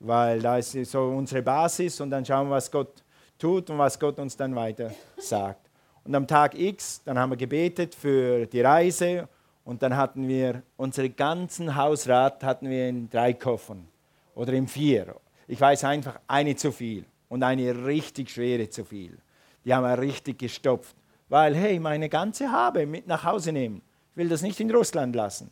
Weil 0.00 0.40
da 0.40 0.58
ist 0.58 0.72
so 0.72 1.02
unsere 1.02 1.42
Basis 1.42 2.00
und 2.00 2.10
dann 2.10 2.24
schauen 2.24 2.48
wir, 2.48 2.56
was 2.56 2.70
Gott 2.70 3.02
tut 3.38 3.70
und 3.70 3.78
was 3.78 3.98
Gott 3.98 4.18
uns 4.18 4.36
dann 4.36 4.54
weiter 4.54 4.92
sagt. 5.16 5.70
Und 6.04 6.14
am 6.14 6.26
Tag 6.26 6.58
X, 6.58 7.02
dann 7.04 7.18
haben 7.18 7.30
wir 7.30 7.36
gebetet 7.36 7.94
für 7.94 8.46
die 8.46 8.60
Reise 8.60 9.28
und 9.64 9.82
dann 9.82 9.96
hatten 9.96 10.28
wir 10.28 10.62
unseren 10.76 11.14
ganzen 11.16 11.74
Hausrat 11.74 12.44
hatten 12.44 12.68
wir 12.68 12.88
in 12.88 13.08
drei 13.08 13.32
Koffern 13.32 13.88
oder 14.34 14.52
in 14.52 14.68
vier. 14.68 15.16
Ich 15.46 15.60
weiß 15.60 15.84
einfach 15.84 16.20
eine 16.26 16.54
zu 16.56 16.70
viel 16.70 17.04
und 17.34 17.42
eine 17.42 17.84
richtig 17.84 18.30
schwere 18.30 18.70
zu 18.70 18.84
viel. 18.84 19.18
Die 19.64 19.74
haben 19.74 19.82
wir 19.82 19.98
richtig 19.98 20.38
gestopft, 20.38 20.94
weil 21.28 21.52
hey, 21.56 21.80
meine 21.80 22.08
ganze 22.08 22.48
Habe 22.48 22.86
mit 22.86 23.08
nach 23.08 23.24
Hause 23.24 23.50
nehmen. 23.50 23.82
Ich 24.12 24.16
will 24.18 24.28
das 24.28 24.40
nicht 24.42 24.60
in 24.60 24.70
Russland 24.70 25.16
lassen. 25.16 25.50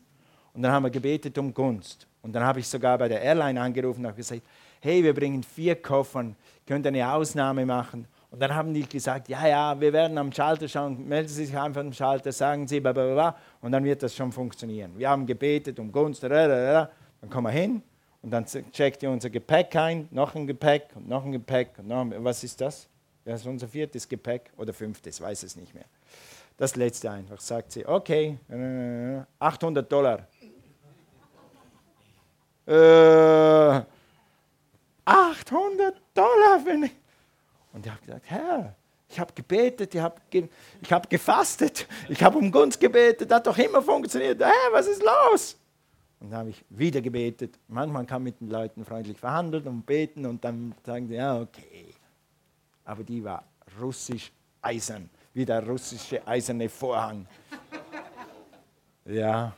Und 0.55 0.63
dann 0.63 0.71
haben 0.71 0.85
wir 0.85 0.91
gebetet 0.91 1.37
um 1.39 1.53
Gunst. 1.53 2.07
Und 2.23 2.35
dann 2.35 2.45
habe 2.45 2.61
ich 2.61 2.69
sogar 2.69 2.97
bei 2.99 3.09
der 3.09 3.21
Airline 3.21 3.61
angerufen 3.61 4.07
und 4.07 4.15
gesagt, 4.15 4.43
hey, 4.81 5.03
wir 5.03 5.13
bringen 5.13 5.43
vier 5.43 5.75
Koffern, 5.75 6.37
könnt 6.69 6.87
eine 6.87 7.13
Ausnahme 7.13 7.67
machen? 7.67 8.07
Und 8.31 8.41
dann 8.41 8.55
haben 8.55 8.73
die 8.73 8.89
gesagt, 8.89 9.29
ja, 9.29 9.45
ja, 9.45 9.81
wir 9.81 9.93
werden 9.93 10.17
am 10.19 10.31
Schalter 10.31 10.69
schauen, 10.69 11.09
melden 11.09 11.29
Sie 11.29 11.47
sich 11.47 11.59
einfach 11.59 11.81
am 11.81 11.93
Schalter, 11.93 12.31
sagen 12.31 12.69
Sie, 12.69 12.79
blablabla, 12.79 13.37
und 13.61 13.73
dann 13.73 13.83
wird 13.83 14.05
das 14.05 14.15
schon 14.15 14.31
funktionieren. 14.31 14.93
Wir 14.97 15.11
haben 15.11 15.27
gebetet 15.27 15.81
um 15.81 15.91
Gunst, 15.91 16.23
dann 16.23 16.89
kommen 17.29 17.47
wir 17.49 17.61
hin 17.61 17.83
und 18.23 18.31
dann 18.31 18.45
checkt 18.47 19.03
ihr 19.03 19.11
unser 19.11 19.31
Gepäck 19.31 19.75
ein, 19.77 20.09
noch 20.11 20.35
ein 20.35 20.47
Gepäck 20.47 20.89
und 20.95 21.09
noch 21.09 21.25
ein 21.25 21.33
Gepäck 21.33 21.79
und 21.79 21.89
noch 21.89 22.07
was 22.19 22.45
ist 22.45 22.61
das? 22.61 22.89
Das 23.25 23.41
ist 23.41 23.47
unser 23.47 23.69
viertes 23.69 24.09
Gepäck 24.09 24.51
oder 24.57 24.73
fünftes, 24.73 25.21
weiß 25.21 25.43
es 25.43 25.57
nicht 25.57 25.75
mehr. 25.75 25.85
Das 26.57 26.77
letzte 26.77 27.11
einfach, 27.11 27.41
sagt 27.41 27.73
sie, 27.73 27.87
okay, 27.87 28.39
800 29.39 29.91
Dollar. 29.91 30.27
Äh, 32.67 33.83
800 35.05 36.01
Dollar, 36.15 36.65
wenn 36.65 36.85
ich 36.85 36.93
und 37.73 37.87
ich 37.87 37.93
habe 37.93 38.03
gesagt, 38.05 38.27
Herr, 38.27 38.75
ich 39.09 39.19
habe 39.19 39.33
gebetet, 39.33 39.95
ich 39.95 40.01
habe 40.01 40.21
ge 40.31 40.49
hab 40.91 41.09
gefastet, 41.09 41.87
ich 42.09 42.23
habe 42.23 42.39
um 42.39 42.51
Gunst 42.51 42.81
gebetet, 42.81 43.31
das 43.31 43.37
hat 43.37 43.47
doch 43.47 43.59
immer 43.59 43.83
funktioniert. 43.83 44.41
Herr, 44.41 44.73
was 44.73 44.87
ist 44.87 45.03
los? 45.03 45.57
Und 46.23 46.31
dann 46.31 46.39
habe 46.41 46.51
ich 46.51 46.65
wieder 46.71 47.01
gebetet. 47.01 47.59
Manchmal 47.69 48.07
kann 48.07 48.23
mit 48.23 48.41
den 48.41 48.49
Leuten 48.49 48.85
freundlich 48.85 49.19
verhandeln 49.19 49.67
und 49.67 49.85
beten 49.85 50.25
und 50.25 50.45
dann 50.45 50.75
sagen 50.85 51.09
sie, 51.09 51.15
ja, 51.15 51.41
okay. 51.41 51.87
Aber 52.85 53.03
die 53.03 53.23
war 53.23 53.45
russisch 53.81 54.33
eisern, 54.61 55.11
wie 55.35 55.45
der 55.45 55.67
russische 55.67 56.27
eiserne 56.27 56.69
Vorhang. 56.69 57.27
ja, 59.05 59.53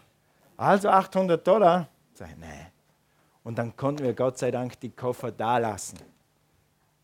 also 0.56 0.88
800 0.88 1.46
Dollar. 1.46 1.88
Sag 2.14 2.30
ich, 2.30 2.36
nee. 2.36 2.66
Und 3.42 3.58
dann 3.58 3.76
konnten 3.76 4.02
wir 4.02 4.14
Gott 4.14 4.38
sei 4.38 4.50
Dank 4.50 4.80
die 4.80 4.90
Koffer 4.90 5.30
da 5.30 5.58
lassen 5.58 5.98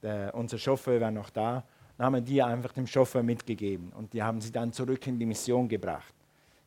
der, 0.02 0.34
unser 0.34 0.58
Chauffeur 0.58 1.00
war 1.00 1.10
noch 1.10 1.30
da, 1.30 1.64
dann 1.96 2.06
haben 2.06 2.14
wir 2.14 2.20
die 2.20 2.42
einfach 2.42 2.72
dem 2.72 2.86
Chauffeur 2.86 3.22
mitgegeben 3.22 3.92
und 3.92 4.12
die 4.12 4.22
haben 4.22 4.40
sie 4.40 4.52
dann 4.52 4.72
zurück 4.72 5.06
in 5.06 5.18
die 5.18 5.26
Mission 5.26 5.68
gebracht. 5.68 6.14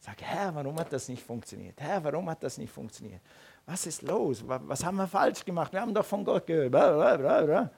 Sage, 0.03 0.25
Herr, 0.25 0.53
warum 0.53 0.77
hat 0.77 0.91
das 0.91 1.07
nicht 1.07 1.23
funktioniert? 1.23 1.79
Herr, 1.79 2.03
warum 2.03 2.29
hat 2.29 2.43
das 2.43 2.57
nicht 2.57 2.73
funktioniert? 2.73 3.21
Was 3.65 3.85
ist 3.85 4.01
los? 4.01 4.43
Was 4.45 4.83
haben 4.83 4.97
wir 4.97 5.07
falsch 5.07 5.45
gemacht? 5.45 5.71
Wir 5.71 5.79
haben 5.79 5.93
doch 5.93 6.03
von 6.03 6.25
Gott 6.25 6.45
gehört. 6.45 7.71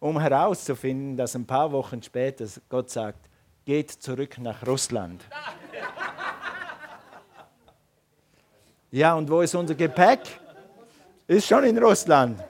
Um 0.00 0.20
herauszufinden, 0.20 1.16
dass 1.16 1.34
ein 1.34 1.46
paar 1.46 1.72
Wochen 1.72 2.02
später 2.02 2.44
Gott 2.68 2.90
sagt, 2.90 3.30
geht 3.64 3.90
zurück 3.90 4.36
nach 4.38 4.66
Russland. 4.66 5.24
Ja, 8.92 9.14
und 9.14 9.30
wo 9.30 9.40
ist 9.40 9.54
unser 9.54 9.76
Gepäck? 9.76 10.18
Ist 11.28 11.46
schon 11.46 11.62
in 11.62 11.78
Russland. 11.78 12.42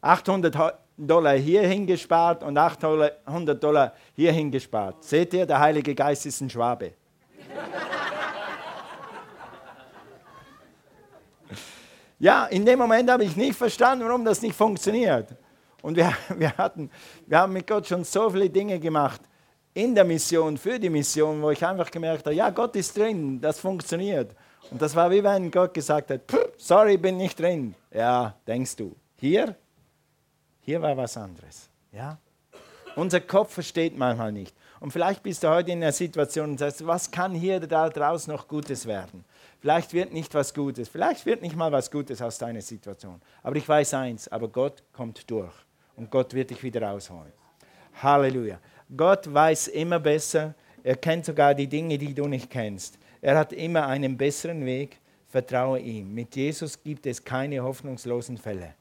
800 0.00 0.80
Dollar 0.96 1.34
hierhin 1.34 1.86
gespart 1.86 2.42
und 2.42 2.58
800 2.58 3.62
Dollar 3.62 3.94
hierhin 4.12 4.50
gespart. 4.50 5.04
Seht 5.04 5.32
ihr, 5.32 5.46
der 5.46 5.60
Heilige 5.60 5.94
Geist 5.94 6.26
ist 6.26 6.40
ein 6.40 6.50
Schwabe. 6.50 6.94
Ja, 12.18 12.46
in 12.46 12.64
dem 12.64 12.78
Moment 12.78 13.10
habe 13.10 13.24
ich 13.24 13.36
nicht 13.36 13.56
verstanden, 13.56 14.04
warum 14.06 14.24
das 14.24 14.42
nicht 14.42 14.56
funktioniert. 14.56 15.28
Und 15.82 15.96
wir, 15.96 16.12
wir, 16.36 16.56
hatten, 16.56 16.90
wir 17.26 17.38
haben 17.38 17.52
mit 17.52 17.66
Gott 17.66 17.86
schon 17.86 18.04
so 18.04 18.30
viele 18.30 18.50
Dinge 18.50 18.78
gemacht 18.78 19.20
in 19.74 19.94
der 19.94 20.04
Mission, 20.04 20.56
für 20.56 20.78
die 20.78 20.88
Mission, 20.88 21.42
wo 21.42 21.50
ich 21.50 21.64
einfach 21.64 21.90
gemerkt 21.90 22.24
habe, 22.24 22.34
ja, 22.34 22.48
Gott 22.50 22.74
ist 22.76 22.96
drin, 22.96 23.40
das 23.40 23.60
funktioniert. 23.60 24.34
Und 24.70 24.80
das 24.80 24.94
war 24.94 25.10
wie 25.10 25.22
wenn 25.22 25.50
Gott 25.50 25.74
gesagt 25.74 26.10
hat, 26.10 26.22
sorry, 26.56 26.96
bin 26.96 27.18
nicht 27.18 27.38
drin. 27.38 27.74
Ja, 27.92 28.34
denkst 28.46 28.76
du. 28.76 28.96
Hier 29.16 29.54
hier 30.66 30.82
war 30.82 30.96
was 30.96 31.16
anderes. 31.16 31.70
Ja? 31.92 32.18
Unser 32.96 33.20
Kopf 33.20 33.54
versteht 33.54 33.96
manchmal 33.96 34.32
nicht. 34.32 34.52
Und 34.80 34.90
vielleicht 34.90 35.22
bist 35.22 35.44
du 35.44 35.48
heute 35.48 35.70
in 35.70 35.80
einer 35.80 35.92
Situation 35.92 36.50
und 36.50 36.58
sagst, 36.58 36.84
was 36.84 37.08
kann 37.08 37.32
hier 37.34 37.60
da 37.60 37.88
draußen 37.88 38.32
noch 38.32 38.48
Gutes 38.48 38.84
werden? 38.84 39.24
Vielleicht 39.60 39.92
wird 39.92 40.12
nicht 40.12 40.34
was 40.34 40.52
Gutes, 40.52 40.88
vielleicht 40.88 41.26
wird 41.26 41.42
nicht 41.42 41.56
mal 41.56 41.72
was 41.72 41.90
Gutes 41.90 42.20
aus 42.22 42.38
deiner 42.38 42.60
Situation. 42.60 43.20
Aber 43.42 43.56
ich 43.56 43.68
weiß 43.68 43.94
eins, 43.94 44.28
aber 44.28 44.48
Gott 44.48 44.82
kommt 44.92 45.30
durch 45.30 45.54
und 45.96 46.10
Gott 46.10 46.34
wird 46.34 46.50
dich 46.50 46.62
wieder 46.62 46.82
rausholen. 46.82 47.32
Halleluja. 48.02 48.60
Gott 48.94 49.32
weiß 49.32 49.68
immer 49.68 49.98
besser. 49.98 50.54
Er 50.82 50.96
kennt 50.96 51.24
sogar 51.24 51.54
die 51.54 51.66
Dinge, 51.66 51.98
die 51.98 52.14
du 52.14 52.28
nicht 52.28 52.50
kennst. 52.50 52.98
Er 53.20 53.38
hat 53.38 53.52
immer 53.52 53.86
einen 53.86 54.16
besseren 54.16 54.64
Weg. 54.64 55.00
Vertraue 55.28 55.80
ihm. 55.80 56.14
Mit 56.14 56.36
Jesus 56.36 56.80
gibt 56.82 57.06
es 57.06 57.24
keine 57.24 57.62
hoffnungslosen 57.62 58.38
Fälle. 58.38 58.74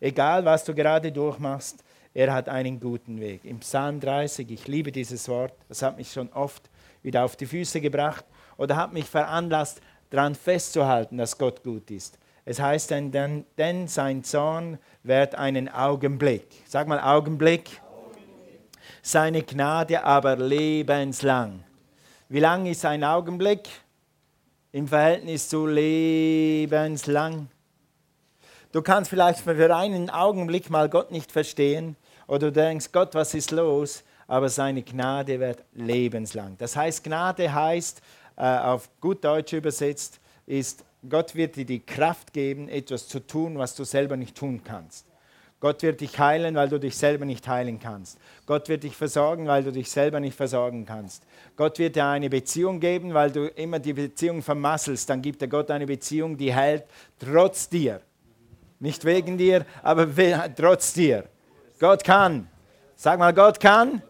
Egal, 0.00 0.44
was 0.44 0.64
du 0.64 0.74
gerade 0.74 1.12
durchmachst, 1.12 1.84
er 2.14 2.32
hat 2.32 2.48
einen 2.48 2.80
guten 2.80 3.20
Weg. 3.20 3.44
Im 3.44 3.60
Psalm 3.60 4.00
30, 4.00 4.50
ich 4.50 4.66
liebe 4.66 4.92
dieses 4.92 5.28
Wort, 5.28 5.54
das 5.68 5.82
hat 5.82 5.96
mich 5.96 6.12
schon 6.12 6.32
oft 6.32 6.68
wieder 7.02 7.24
auf 7.24 7.36
die 7.36 7.46
Füße 7.46 7.80
gebracht 7.80 8.24
oder 8.56 8.76
hat 8.76 8.92
mich 8.92 9.06
veranlasst, 9.06 9.80
daran 10.12 10.34
festzuhalten, 10.34 11.16
dass 11.16 11.38
Gott 11.38 11.64
gut 11.64 11.90
ist. 11.90 12.18
Es 12.44 12.60
heißt 12.60 12.90
denn, 12.90 13.44
denn 13.56 13.88
sein 13.88 14.24
Zorn 14.24 14.78
währt 15.02 15.34
einen 15.34 15.68
Augenblick. 15.68 16.46
Sag 16.66 16.86
mal 16.86 17.00
Augenblick. 17.00 17.80
Seine 19.00 19.42
Gnade 19.42 20.04
aber 20.04 20.36
lebenslang. 20.36 21.64
Wie 22.28 22.40
lang 22.40 22.66
ist 22.66 22.84
ein 22.84 23.04
Augenblick 23.04 23.68
im 24.72 24.86
Verhältnis 24.86 25.48
zu 25.48 25.66
lebenslang? 25.66 27.48
Du 28.72 28.82
kannst 28.82 29.10
vielleicht 29.10 29.40
für 29.40 29.76
einen 29.76 30.10
Augenblick 30.10 30.68
mal 30.70 30.88
Gott 30.88 31.10
nicht 31.10 31.32
verstehen 31.32 31.96
oder 32.26 32.50
du 32.50 32.52
denkst, 32.52 32.90
Gott, 32.92 33.14
was 33.14 33.34
ist 33.34 33.50
los? 33.50 34.02
Aber 34.26 34.48
seine 34.48 34.82
Gnade 34.82 35.38
wird 35.38 35.62
lebenslang. 35.74 36.56
Das 36.58 36.74
heißt, 36.74 37.04
Gnade 37.04 37.52
heißt, 37.52 38.00
auf 38.42 38.88
gut 39.00 39.24
Deutsch 39.24 39.52
übersetzt, 39.52 40.20
ist, 40.46 40.84
Gott 41.08 41.34
wird 41.34 41.56
dir 41.56 41.64
die 41.64 41.80
Kraft 41.80 42.32
geben, 42.32 42.68
etwas 42.68 43.08
zu 43.08 43.20
tun, 43.20 43.58
was 43.58 43.74
du 43.74 43.84
selber 43.84 44.16
nicht 44.16 44.36
tun 44.36 44.62
kannst. 44.64 45.06
Gott 45.60 45.82
wird 45.82 46.00
dich 46.00 46.18
heilen, 46.18 46.56
weil 46.56 46.68
du 46.68 46.80
dich 46.80 46.96
selber 46.96 47.24
nicht 47.24 47.46
heilen 47.46 47.78
kannst. 47.78 48.18
Gott 48.46 48.68
wird 48.68 48.82
dich 48.82 48.96
versorgen, 48.96 49.46
weil 49.46 49.62
du 49.62 49.70
dich 49.70 49.88
selber 49.88 50.18
nicht 50.18 50.36
versorgen 50.36 50.84
kannst. 50.84 51.22
Gott 51.54 51.78
wird 51.78 51.94
dir 51.94 52.06
eine 52.06 52.28
Beziehung 52.28 52.80
geben, 52.80 53.14
weil 53.14 53.30
du 53.30 53.46
immer 53.46 53.78
die 53.78 53.92
Beziehung 53.92 54.42
vermasselst. 54.42 55.08
Dann 55.08 55.22
gibt 55.22 55.40
er 55.40 55.46
Gott 55.46 55.70
eine 55.70 55.86
Beziehung, 55.86 56.36
die 56.36 56.52
hält 56.52 56.84
trotz 57.16 57.68
dir. 57.68 58.00
Nicht 58.80 59.04
wegen 59.04 59.38
dir, 59.38 59.64
aber 59.84 60.08
trotz 60.56 60.94
dir. 60.94 61.24
Gott 61.78 62.02
kann. 62.02 62.48
Sag 62.96 63.20
mal, 63.20 63.32
Gott 63.32 63.60
kann 63.60 64.02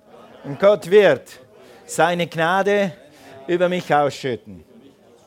und 0.45 0.59
Gott 0.59 0.91
wird 0.91 1.39
seine 1.85 2.27
Gnade 2.27 2.93
über 3.47 3.69
mich 3.69 3.93
ausschütten. 3.93 4.65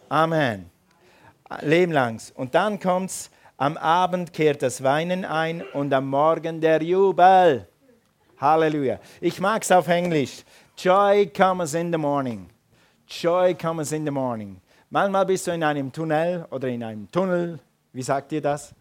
Amen. 0.10 0.70
Leben 1.62 1.92
langs. 1.92 2.32
Und 2.32 2.56
dann 2.56 2.80
kommt's, 2.80 3.30
am 3.58 3.78
Abend 3.78 4.34
kehrt 4.34 4.62
das 4.62 4.84
Weinen 4.84 5.26
ein 5.26 5.64
und 5.74 5.94
am 5.94 6.10
Morgen 6.10 6.60
der 6.60 6.82
Jubel. 6.82 7.68
Halleluja. 8.40 9.00
Ich 9.22 9.40
mag 9.40 9.64
es 9.64 9.72
auf 9.72 9.88
Englisch. 9.88 10.44
Joy 10.78 11.28
comes 11.28 11.74
in 11.74 11.92
the 11.92 11.98
morning. 11.98 12.50
Joy 13.08 13.56
comes 13.56 13.92
in 13.92 14.06
the 14.06 14.12
morning. 14.12 14.60
Manchmal 14.90 15.26
bist 15.26 15.48
du 15.48 15.52
in 15.52 15.64
einem 15.64 15.92
Tunnel 15.92 16.46
oder 16.52 16.68
in 16.68 16.84
einem 16.84 17.10
Tunnel. 17.12 17.60
Wie 17.94 18.02
sagt 18.02 18.32
ihr 18.34 18.42
das? 18.42 18.74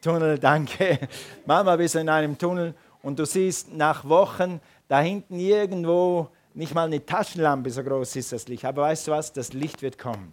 Tunnel, 0.00 0.38
danke. 0.38 0.98
Manchmal 1.44 1.76
bist 1.76 1.96
du 1.96 1.98
in 1.98 2.08
einem 2.08 2.38
Tunnel 2.38 2.74
und 3.02 3.18
du 3.18 3.26
siehst 3.26 3.74
nach 3.74 4.08
Wochen 4.08 4.60
da 4.88 5.00
hinten 5.00 5.38
irgendwo 5.38 6.28
nicht 6.56 6.74
mal 6.74 6.86
eine 6.86 7.04
Taschenlampe, 7.04 7.70
so 7.70 7.84
groß 7.84 8.16
ist 8.16 8.32
das 8.32 8.48
Licht. 8.48 8.64
Aber 8.64 8.82
weißt 8.82 9.08
du 9.08 9.12
was? 9.12 9.32
Das 9.32 9.52
Licht 9.52 9.82
wird 9.82 9.98
kommen. 9.98 10.32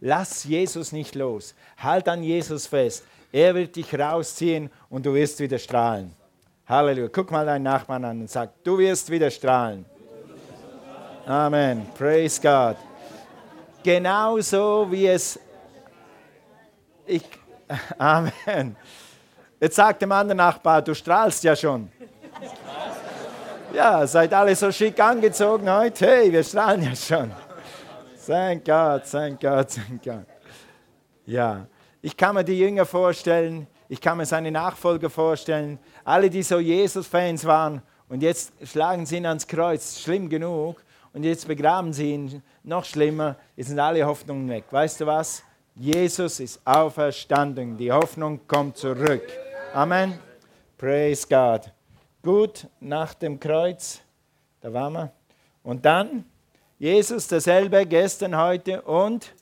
Lass 0.00 0.44
Jesus 0.44 0.92
nicht 0.92 1.14
los. 1.14 1.54
Halt 1.78 2.08
an 2.08 2.22
Jesus 2.22 2.66
fest. 2.66 3.04
Er 3.30 3.54
wird 3.54 3.76
dich 3.76 3.96
rausziehen 3.96 4.68
und 4.88 5.06
du 5.06 5.14
wirst 5.14 5.38
wieder 5.38 5.58
strahlen. 5.58 6.12
Halleluja. 6.66 7.08
Guck 7.12 7.30
mal 7.30 7.46
deinen 7.46 7.62
Nachbarn 7.62 8.04
an 8.04 8.20
und 8.20 8.30
sag, 8.30 8.64
du 8.64 8.78
wirst 8.78 9.08
wieder 9.10 9.30
strahlen. 9.30 9.84
Amen. 11.24 11.86
Praise 11.96 12.40
God. 12.40 12.76
Genauso 13.82 14.90
wie 14.90 15.06
es. 15.06 15.38
Ich, 17.06 17.22
Amen. 17.98 18.76
Jetzt 19.60 19.76
sagt 19.76 20.02
dem 20.02 20.10
anderen 20.10 20.38
Nachbar, 20.38 20.82
du 20.82 20.94
strahlst 20.94 21.44
ja 21.44 21.54
schon. 21.54 21.92
Ja, 23.72 24.04
seid 24.06 24.34
alle 24.34 24.56
so 24.56 24.72
schick 24.72 24.98
angezogen 24.98 25.70
heute. 25.70 26.06
Hey, 26.06 26.32
wir 26.32 26.42
strahlen 26.42 26.82
ja 26.82 26.96
schon. 26.96 27.30
Thank 28.26 28.64
God, 28.64 29.02
thank 29.08 29.40
God, 29.40 29.68
thank 29.68 30.02
God. 30.02 30.26
Ja, 31.24 31.66
ich 32.02 32.16
kann 32.16 32.34
mir 32.34 32.42
die 32.42 32.58
Jünger 32.58 32.84
vorstellen, 32.84 33.68
ich 33.88 34.00
kann 34.00 34.16
mir 34.18 34.26
seine 34.26 34.50
Nachfolger 34.50 35.08
vorstellen, 35.08 35.78
alle, 36.04 36.28
die 36.28 36.42
so 36.42 36.58
Jesus-Fans 36.58 37.44
waren 37.44 37.82
und 38.08 38.22
jetzt 38.22 38.52
schlagen 38.64 39.06
sie 39.06 39.18
ihn 39.18 39.26
ans 39.26 39.46
Kreuz, 39.46 40.00
schlimm 40.00 40.28
genug, 40.28 40.82
und 41.12 41.24
jetzt 41.24 41.46
begraben 41.46 41.92
sie 41.92 42.12
ihn, 42.12 42.42
noch 42.62 42.84
schlimmer, 42.84 43.36
jetzt 43.56 43.68
sind 43.68 43.78
alle 43.78 44.04
Hoffnungen 44.04 44.48
weg. 44.48 44.64
Weißt 44.70 45.00
du 45.00 45.06
was? 45.06 45.42
Jesus 45.74 46.40
ist 46.40 46.60
auferstanden, 46.64 47.76
die 47.76 47.90
Hoffnung 47.90 48.40
kommt 48.46 48.76
zurück. 48.76 49.22
Amen. 49.74 50.18
Praise 50.76 51.26
God. 51.28 51.72
Gut, 52.22 52.66
nach 52.80 53.14
dem 53.14 53.40
Kreuz, 53.40 54.00
da 54.60 54.70
waren 54.72 54.92
wir. 54.92 55.12
Und 55.62 55.84
dann, 55.86 56.24
Jesus 56.78 57.26
derselbe 57.28 57.86
gestern, 57.86 58.36
heute 58.36 58.82
und 58.82 59.34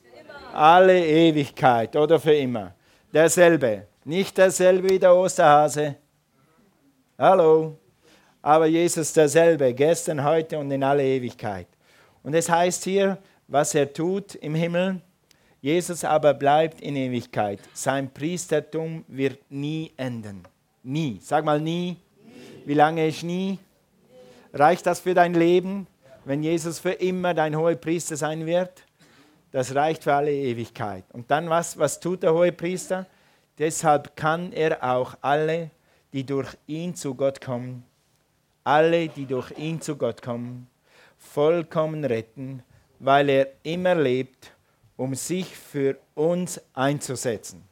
alle 0.53 1.05
Ewigkeit 1.05 1.93
oder 1.97 2.19
für 2.19 2.33
immer. 2.33 2.73
Derselbe. 3.13 3.87
Nicht 4.05 4.37
derselbe 4.37 4.89
wie 4.89 4.99
der 4.99 5.13
Osterhase. 5.13 5.95
Hallo. 7.17 7.77
Aber 8.41 8.65
Jesus 8.65 9.11
derselbe, 9.11 9.73
gestern, 9.73 10.23
heute 10.23 10.57
und 10.57 10.71
in 10.71 10.81
alle 10.81 11.03
Ewigkeit. 11.03 11.67
Und 12.23 12.33
es 12.33 12.49
heißt 12.49 12.85
hier, 12.85 13.17
was 13.49 13.75
er 13.75 13.91
tut 13.91 14.35
im 14.35 14.55
Himmel. 14.55 15.01
Jesus 15.61 16.05
aber 16.05 16.33
bleibt 16.33 16.79
in 16.79 16.95
Ewigkeit. 16.95 17.59
Sein 17.73 18.09
Priestertum 18.09 19.03
wird 19.09 19.39
nie 19.51 19.91
enden. 19.97 20.43
Nie. 20.81 21.19
Sag 21.21 21.43
mal 21.43 21.59
nie. 21.59 21.97
Wie 22.69 22.75
lange 22.75 23.11
nie? 23.23 23.57
Reicht 24.53 24.85
das 24.85 24.99
für 24.99 25.15
dein 25.15 25.33
Leben, 25.33 25.87
wenn 26.23 26.43
Jesus 26.43 26.77
für 26.77 26.91
immer 26.91 27.33
dein 27.33 27.57
hoher 27.57 27.73
Priester 27.73 28.15
sein 28.15 28.45
wird? 28.45 28.83
Das 29.51 29.73
reicht 29.73 30.03
für 30.03 30.13
alle 30.13 30.31
Ewigkeit. 30.31 31.03
Und 31.11 31.31
dann 31.31 31.49
was, 31.49 31.79
was 31.79 31.99
tut 31.99 32.21
der 32.21 32.31
hohe 32.31 32.51
Priester? 32.51 33.07
Deshalb 33.57 34.15
kann 34.15 34.53
er 34.53 34.83
auch 34.83 35.17
alle, 35.21 35.71
die 36.13 36.23
durch 36.23 36.55
ihn 36.67 36.93
zu 36.93 37.15
Gott 37.15 37.41
kommen, 37.41 37.83
alle, 38.63 39.07
die 39.07 39.25
durch 39.25 39.49
ihn 39.57 39.81
zu 39.81 39.95
Gott 39.95 40.21
kommen, 40.21 40.67
vollkommen 41.17 42.05
retten, 42.05 42.61
weil 42.99 43.29
er 43.29 43.47
immer 43.63 43.95
lebt, 43.95 44.53
um 44.95 45.15
sich 45.15 45.57
für 45.57 45.97
uns 46.13 46.61
einzusetzen. 46.75 47.63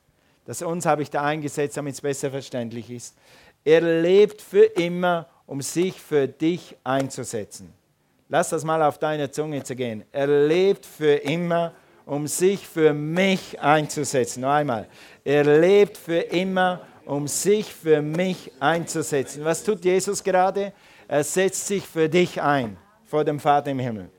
Das 0.48 0.62
uns 0.62 0.86
habe 0.86 1.04
ich 1.04 1.12
da 1.12 1.24
eingesetzt, 1.24 1.76
damit 1.76 1.94
es 1.94 2.02
besser 2.02 2.32
verständlich 2.32 2.90
ist. 2.90 3.16
Er 3.68 3.82
lebt 3.82 4.42
für 4.42 4.64
immer, 4.64 5.28
um 5.46 5.62
sich 5.62 6.00
für 6.00 6.26
dich 6.26 6.78
einzusetzen. 6.86 7.74
Lass 8.30 8.48
das 8.48 8.64
mal 8.64 8.82
auf 8.82 8.98
deine 8.98 9.30
Zunge 9.30 9.62
zu 9.62 9.76
gehen. 9.76 10.06
Er 10.14 10.48
lebt 10.48 10.86
für 10.86 11.16
immer, 11.16 11.74
um 12.06 12.28
sich 12.28 12.66
für 12.66 12.94
mich 12.94 13.60
einzusetzen. 13.60 14.40
Noch 14.40 14.52
einmal. 14.52 14.88
Er 15.26 15.44
lebt 15.44 15.98
für 15.98 16.20
immer, 16.20 16.80
um 17.04 17.28
sich 17.28 17.74
für 17.74 18.02
mich 18.02 18.54
einzusetzen. 18.62 19.44
Was 19.44 19.66
tut 19.66 19.84
Jesus 19.84 20.24
gerade? 20.24 20.72
Er 21.06 21.26
setzt 21.26 21.68
sich 21.68 21.86
für 21.86 22.08
dich 22.08 22.42
ein 22.42 22.78
vor 23.04 23.26
dem 23.26 23.38
Vater 23.38 23.72
im 23.72 23.80
Himmel. 23.80 24.10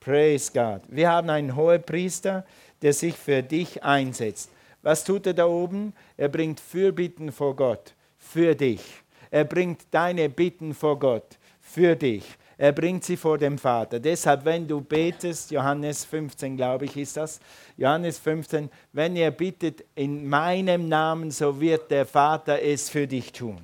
Praise 0.00 0.50
God. 0.52 0.80
Wir 0.88 1.08
haben 1.08 1.30
einen 1.30 1.54
hohen 1.54 1.84
Priester, 1.84 2.44
der 2.82 2.94
sich 2.94 3.14
für 3.14 3.44
dich 3.44 3.84
einsetzt. 3.84 4.50
Was 4.82 5.04
tut 5.04 5.28
er 5.28 5.34
da 5.34 5.46
oben? 5.46 5.92
Er 6.16 6.28
bringt 6.28 6.58
Fürbitten 6.58 7.30
vor 7.30 7.54
Gott, 7.54 7.94
für 8.32 8.54
dich. 8.54 8.82
Er 9.30 9.44
bringt 9.44 9.82
deine 9.90 10.28
Bitten 10.28 10.74
vor 10.74 10.98
Gott, 10.98 11.38
für 11.60 11.96
dich. 11.96 12.24
Er 12.56 12.72
bringt 12.72 13.04
sie 13.04 13.16
vor 13.16 13.38
dem 13.38 13.56
Vater. 13.56 13.98
Deshalb, 13.98 14.44
wenn 14.44 14.68
du 14.68 14.80
betest, 14.80 15.50
Johannes 15.50 16.04
15, 16.04 16.56
glaube 16.56 16.84
ich, 16.84 16.96
ist 16.96 17.16
das, 17.16 17.40
Johannes 17.76 18.18
15, 18.18 18.68
wenn 18.92 19.16
ihr 19.16 19.30
bittet 19.30 19.84
in 19.94 20.28
meinem 20.28 20.88
Namen, 20.88 21.30
so 21.30 21.58
wird 21.58 21.90
der 21.90 22.04
Vater 22.04 22.60
es 22.60 22.90
für 22.90 23.06
dich 23.06 23.32
tun. 23.32 23.58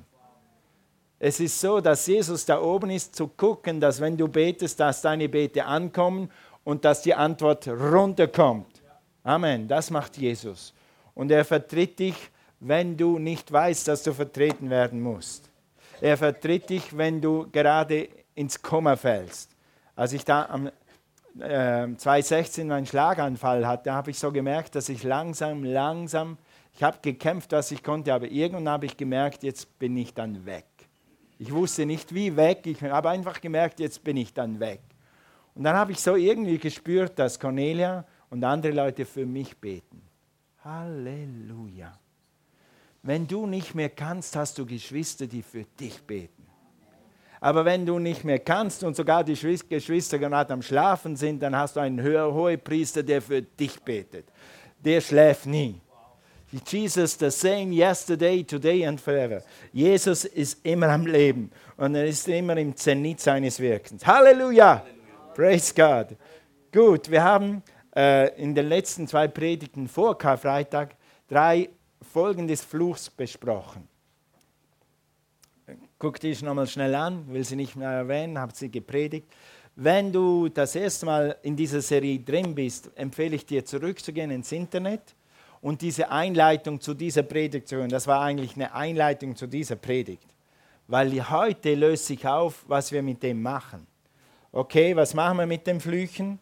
Es 1.19 1.39
ist 1.39 1.59
so, 1.59 1.79
dass 1.79 2.07
Jesus 2.07 2.45
da 2.45 2.61
oben 2.61 2.89
ist, 2.89 3.15
zu 3.15 3.27
gucken, 3.27 3.79
dass 3.79 4.01
wenn 4.01 4.17
du 4.17 4.27
betest, 4.27 4.79
dass 4.79 5.01
deine 5.01 5.29
Bete 5.29 5.65
ankommen 5.65 6.29
und 6.63 6.83
dass 6.83 7.01
die 7.01 7.13
Antwort 7.13 7.67
runterkommt. 7.67 8.81
Amen, 9.23 9.67
das 9.67 9.91
macht 9.91 10.17
Jesus. 10.17 10.73
Und 11.13 11.31
er 11.31 11.45
vertritt 11.45 11.99
dich, 11.99 12.15
wenn 12.59 12.97
du 12.97 13.19
nicht 13.19 13.51
weißt, 13.51 13.87
dass 13.87 14.03
du 14.03 14.13
vertreten 14.13 14.69
werden 14.69 15.01
musst. 15.01 15.49
Er 16.01 16.17
vertritt 16.17 16.69
dich, 16.69 16.95
wenn 16.95 17.21
du 17.21 17.47
gerade 17.51 18.09
ins 18.35 18.61
Komma 18.61 18.95
fällst. 18.95 19.51
Als 19.95 20.13
ich 20.13 20.23
da 20.23 20.45
am 20.45 20.67
äh, 21.39 21.95
2016 21.95 22.67
meinen 22.67 22.85
Schlaganfall 22.85 23.67
hatte, 23.67 23.93
habe 23.93 24.11
ich 24.11 24.19
so 24.19 24.31
gemerkt, 24.31 24.75
dass 24.75 24.89
ich 24.89 25.03
langsam, 25.03 25.63
langsam, 25.63 26.37
ich 26.73 26.83
habe 26.83 26.97
gekämpft, 27.01 27.51
was 27.51 27.71
ich 27.71 27.83
konnte, 27.83 28.13
aber 28.13 28.27
irgendwann 28.27 28.69
habe 28.69 28.85
ich 28.85 28.95
gemerkt, 28.95 29.41
jetzt 29.41 29.79
bin 29.79 29.97
ich 29.97 30.13
dann 30.13 30.45
weg. 30.45 30.65
Ich 31.39 31.51
wusste 31.51 31.85
nicht 31.85 32.13
wie 32.13 32.35
weg, 32.35 32.65
ich 32.65 32.81
habe 32.83 33.09
einfach 33.09 33.41
gemerkt, 33.41 33.79
jetzt 33.79 34.03
bin 34.03 34.17
ich 34.17 34.33
dann 34.33 34.59
weg. 34.59 34.81
Und 35.55 35.63
dann 35.63 35.75
habe 35.75 35.91
ich 35.91 35.99
so 35.99 36.15
irgendwie 36.15 36.59
gespürt, 36.59 37.17
dass 37.17 37.39
Cornelia 37.39 38.05
und 38.29 38.43
andere 38.43 38.73
Leute 38.73 39.05
für 39.05 39.25
mich 39.25 39.57
beten. 39.57 40.03
Halleluja. 40.63 41.97
Wenn 43.07 43.25
du 43.25 43.45
nicht 43.45 43.73
mehr 43.73 43.87
kannst, 43.87 44.35
hast 44.35 44.57
du 44.57 44.65
Geschwister, 44.65 45.27
die 45.27 45.41
für 45.41 45.63
dich 45.79 46.01
beten. 46.01 46.45
Aber 47.39 47.63
wenn 47.63 47.85
du 47.85 47.99
nicht 47.99 48.25
mehr 48.25 48.39
kannst 48.39 48.83
und 48.83 48.97
sogar 48.97 49.23
die 49.23 49.33
Geschwister 49.33 50.19
gerade 50.19 50.51
am 50.51 50.61
Schlafen 50.61 51.15
sind, 51.15 51.41
dann 51.41 51.55
hast 51.55 51.77
du 51.77 51.79
einen 51.79 52.03
hohen 52.03 52.59
Priester, 52.59 53.01
der 53.03 53.21
für 53.21 53.41
dich 53.41 53.79
betet. 53.79 54.25
Der 54.83 54.99
schläft 54.99 55.45
nie. 55.45 55.79
Jesus, 56.65 57.17
the 57.17 57.31
same 57.31 57.73
yesterday, 57.73 58.43
today 58.43 58.85
and 58.85 58.99
forever. 58.99 59.41
Jesus 59.71 60.25
ist 60.25 60.65
immer 60.65 60.89
am 60.89 61.05
Leben 61.05 61.49
und 61.77 61.95
er 61.95 62.07
ist 62.07 62.27
immer 62.27 62.57
im 62.57 62.75
Zenit 62.75 63.21
seines 63.21 63.57
Wirkens. 63.57 64.05
Halleluja! 64.05 64.85
Praise 65.33 65.73
God. 65.73 66.17
Gut, 66.73 67.09
wir 67.09 67.23
haben 67.23 67.63
äh, 67.95 68.35
in 68.35 68.53
den 68.53 68.67
letzten 68.67 69.07
zwei 69.07 69.29
Predigten 69.29 69.87
vor 69.87 70.17
Karfreitag 70.17 70.97
drei 71.29 71.69
Folgen 72.07 72.47
des 72.47 72.63
Fluchs 72.63 73.09
besprochen. 73.09 73.87
Guck 75.99 76.19
dich 76.19 76.41
nochmal 76.41 76.67
schnell 76.67 76.95
an, 76.95 77.27
will 77.27 77.43
sie 77.43 77.55
nicht 77.55 77.75
mehr 77.75 77.89
erwähnen, 77.89 78.37
habe 78.37 78.53
sie 78.55 78.69
gepredigt. 78.69 79.27
Wenn 79.75 80.11
du 80.11 80.49
das 80.49 80.75
erste 80.75 81.05
Mal 81.05 81.37
in 81.43 81.55
dieser 81.55 81.81
Serie 81.81 82.19
drin 82.19 82.55
bist, 82.55 82.89
empfehle 82.95 83.35
ich 83.35 83.45
dir 83.45 83.63
zurückzugehen 83.65 84.31
ins 84.31 84.51
Internet 84.51 85.01
und 85.61 85.81
diese 85.81 86.09
Einleitung 86.09 86.79
zu 86.79 86.93
dieser 86.93 87.23
Predigt 87.23 87.67
zu 87.67 87.75
hören. 87.75 87.89
Das 87.89 88.07
war 88.07 88.21
eigentlich 88.21 88.55
eine 88.55 88.73
Einleitung 88.73 89.35
zu 89.35 89.45
dieser 89.45 89.75
Predigt. 89.75 90.25
Weil 90.87 91.11
heute 91.29 91.75
löst 91.75 92.05
sich 92.05 92.25
auf, 92.25 92.63
was 92.67 92.91
wir 92.91 93.03
mit 93.03 93.21
dem 93.21 93.41
machen. 93.41 93.85
Okay, 94.51 94.95
was 94.95 95.13
machen 95.13 95.39
wir 95.39 95.45
mit 95.45 95.67
den 95.67 95.81
Flüchen? 95.81 96.39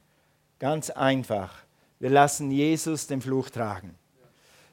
Ganz 0.60 0.90
einfach. 0.90 1.52
Wir 2.00 2.12
lassen 2.12 2.52
Jesus 2.52 3.08
den 3.08 3.22
Fluch 3.22 3.50
tragen. 3.50 3.96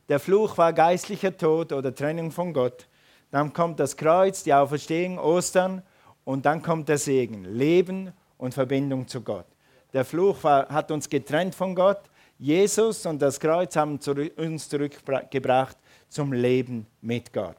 Der 0.08 0.20
Fluch 0.20 0.58
war 0.58 0.72
geistlicher 0.72 1.36
Tod 1.36 1.72
oder 1.72 1.94
Trennung 1.94 2.30
von 2.30 2.52
Gott. 2.52 2.86
Dann 3.30 3.52
kommt 3.52 3.80
das 3.80 3.96
Kreuz, 3.96 4.42
die 4.42 4.52
Auferstehung, 4.52 5.18
Ostern 5.18 5.82
und 6.24 6.44
dann 6.44 6.62
kommt 6.62 6.88
der 6.88 6.98
Segen, 6.98 7.44
Leben 7.44 8.12
und 8.36 8.54
Verbindung 8.54 9.08
zu 9.08 9.22
Gott. 9.22 9.46
Der 9.92 10.04
Fluch 10.04 10.42
war, 10.42 10.68
hat 10.68 10.90
uns 10.90 11.08
getrennt 11.08 11.54
von 11.54 11.74
Gott. 11.74 12.00
Jesus 12.38 13.06
und 13.06 13.22
das 13.22 13.38
Kreuz 13.38 13.76
haben 13.76 13.98
uns 14.36 14.68
zurückgebracht 14.68 15.76
zum 16.08 16.32
Leben 16.32 16.86
mit 17.00 17.32
Gott. 17.32 17.56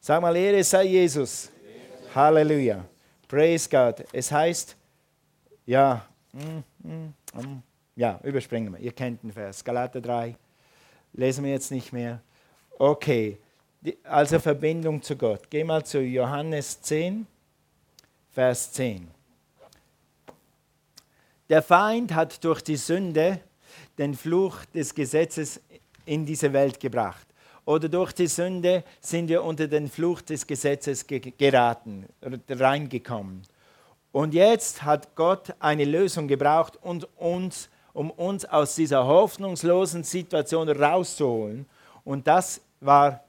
Sag 0.00 0.22
mal, 0.22 0.34
Ehre 0.34 0.64
sei 0.64 0.84
Jesus. 0.84 1.50
Halleluja. 2.14 2.84
Praise 3.28 3.68
God. 3.68 4.04
Es 4.12 4.32
heißt, 4.32 4.76
ja, 5.64 6.04
mm, 6.32 6.88
mm, 6.88 7.14
mm, 7.34 7.62
ja, 7.94 8.18
überspringen 8.24 8.72
wir. 8.72 8.80
Ihr 8.80 8.92
kennt 8.92 9.22
den 9.22 9.32
Vers. 9.32 9.62
Galater 9.62 10.00
3. 10.00 10.36
Lesen 11.12 11.44
wir 11.44 11.52
jetzt 11.52 11.70
nicht 11.70 11.92
mehr. 11.92 12.20
Okay 12.78 13.38
also 14.04 14.38
Verbindung 14.38 15.02
zu 15.02 15.16
Gott. 15.16 15.50
Geh 15.50 15.64
mal 15.64 15.84
zu 15.84 16.00
Johannes 16.00 16.80
10, 16.82 17.26
Vers 18.30 18.72
10. 18.72 19.08
Der 21.48 21.62
Feind 21.62 22.14
hat 22.14 22.42
durch 22.44 22.62
die 22.62 22.76
Sünde 22.76 23.40
den 23.98 24.14
Fluch 24.14 24.64
des 24.66 24.94
Gesetzes 24.94 25.60
in 26.06 26.24
diese 26.24 26.52
Welt 26.52 26.80
gebracht. 26.80 27.26
Oder 27.64 27.88
durch 27.88 28.12
die 28.12 28.26
Sünde 28.26 28.84
sind 29.00 29.28
wir 29.28 29.44
unter 29.44 29.68
den 29.68 29.88
Fluch 29.88 30.20
des 30.22 30.46
Gesetzes 30.46 31.06
geraten, 31.06 32.06
reingekommen. 32.48 33.42
Und 34.10 34.34
jetzt 34.34 34.82
hat 34.82 35.14
Gott 35.14 35.54
eine 35.60 35.84
Lösung 35.84 36.26
gebraucht, 36.26 36.76
und 36.82 37.08
uns, 37.18 37.68
um 37.92 38.10
uns 38.10 38.44
aus 38.44 38.74
dieser 38.74 39.06
hoffnungslosen 39.06 40.04
Situation 40.04 40.68
rauszuholen. 40.68 41.66
Und 42.04 42.26
das 42.26 42.60
war 42.80 43.22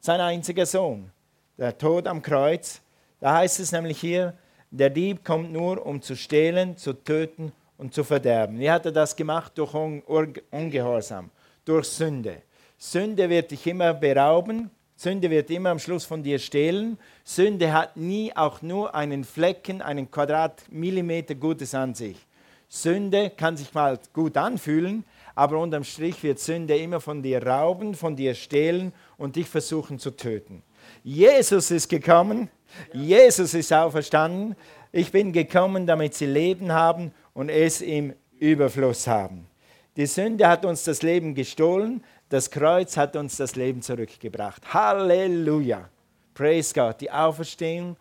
sein 0.00 0.20
einziger 0.20 0.66
Sohn, 0.66 1.10
der 1.58 1.76
Tod 1.76 2.06
am 2.06 2.22
Kreuz. 2.22 2.80
Da 3.20 3.34
heißt 3.34 3.60
es 3.60 3.72
nämlich 3.72 4.00
hier, 4.00 4.34
der 4.70 4.90
Dieb 4.90 5.24
kommt 5.24 5.52
nur, 5.52 5.84
um 5.84 6.00
zu 6.00 6.16
stehlen, 6.16 6.76
zu 6.76 6.92
töten 6.92 7.52
und 7.76 7.92
zu 7.92 8.04
verderben. 8.04 8.58
Wie 8.58 8.70
hat 8.70 8.86
er 8.86 8.92
das 8.92 9.14
gemacht? 9.14 9.52
Durch 9.56 9.74
Ungehorsam, 10.50 11.30
durch 11.64 11.86
Sünde. 11.86 12.42
Sünde 12.78 13.28
wird 13.28 13.50
dich 13.50 13.66
immer 13.66 13.92
berauben, 13.92 14.70
Sünde 14.96 15.30
wird 15.30 15.50
immer 15.50 15.70
am 15.70 15.78
Schluss 15.78 16.04
von 16.04 16.22
dir 16.22 16.38
stehlen. 16.38 16.98
Sünde 17.24 17.72
hat 17.72 17.96
nie 17.96 18.34
auch 18.36 18.62
nur 18.62 18.94
einen 18.94 19.24
Flecken, 19.24 19.80
einen 19.82 20.10
Quadratmillimeter 20.10 21.34
Gutes 21.34 21.74
an 21.74 21.94
sich. 21.94 22.16
Sünde 22.72 23.30
kann 23.30 23.56
sich 23.56 23.74
mal 23.74 23.98
gut 24.12 24.36
anfühlen, 24.36 25.04
aber 25.34 25.58
unterm 25.58 25.82
Strich 25.82 26.22
wird 26.22 26.38
Sünde 26.38 26.76
immer 26.76 27.00
von 27.00 27.20
dir 27.20 27.44
rauben, 27.44 27.96
von 27.96 28.14
dir 28.14 28.32
stehlen 28.34 28.92
und 29.16 29.34
dich 29.34 29.48
versuchen 29.48 29.98
zu 29.98 30.12
töten. 30.12 30.62
Jesus 31.02 31.72
ist 31.72 31.88
gekommen, 31.88 32.48
Jesus 32.92 33.54
ist 33.54 33.72
auferstanden. 33.72 34.54
Ich 34.92 35.10
bin 35.10 35.32
gekommen, 35.32 35.84
damit 35.84 36.14
sie 36.14 36.26
Leben 36.26 36.70
haben 36.70 37.12
und 37.34 37.48
es 37.48 37.80
im 37.80 38.14
Überfluss 38.38 39.08
haben. 39.08 39.48
Die 39.96 40.06
Sünde 40.06 40.46
hat 40.46 40.64
uns 40.64 40.84
das 40.84 41.02
Leben 41.02 41.34
gestohlen, 41.34 42.04
das 42.28 42.52
Kreuz 42.52 42.96
hat 42.96 43.16
uns 43.16 43.36
das 43.36 43.56
Leben 43.56 43.82
zurückgebracht. 43.82 44.72
Halleluja. 44.72 45.88
Praise 46.34 46.72
God. 46.72 47.00
Die 47.00 47.10
Auferstehung, 47.10 47.96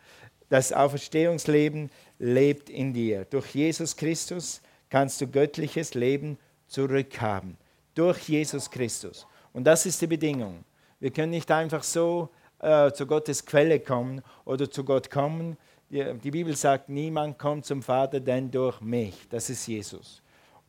das 0.48 0.72
Auferstehungsleben 0.72 1.90
lebt 2.20 2.70
in 2.70 2.94
dir. 2.94 3.26
Durch 3.26 3.56
Jesus 3.56 3.96
Christus 3.96 4.62
kannst 4.90 5.20
du 5.22 5.28
göttliches 5.28 5.94
Leben 5.94 6.38
zurückhaben. 6.68 7.58
Durch 7.96 8.30
Jesus 8.30 8.70
Christus. 8.70 9.26
Und 9.54 9.64
das 9.64 9.86
ist 9.86 10.02
die 10.02 10.08
Bedingung. 10.08 10.64
Wir 11.00 11.12
können 11.12 11.32
nicht 11.32 11.50
einfach 11.50 11.84
so 11.84 12.30
äh, 12.60 12.92
zu 12.92 13.08
Gottes 13.08 13.46
Quelle 13.46 13.80
kommen 13.80 14.22
oder 14.46 14.70
zu 14.70 14.84
Gott 14.84 15.10
kommen. 15.10 15.58
Die, 15.90 16.06
die 16.24 16.32
Bibel 16.32 16.56
sagt, 16.56 16.90
niemand 16.90 17.40
kommt 17.40 17.66
zum 17.66 17.82
Vater, 17.82 18.20
denn 18.20 18.52
durch 18.52 18.80
mich. 18.82 19.16
Das 19.30 19.50
ist 19.50 19.66
Jesus. 19.66 20.22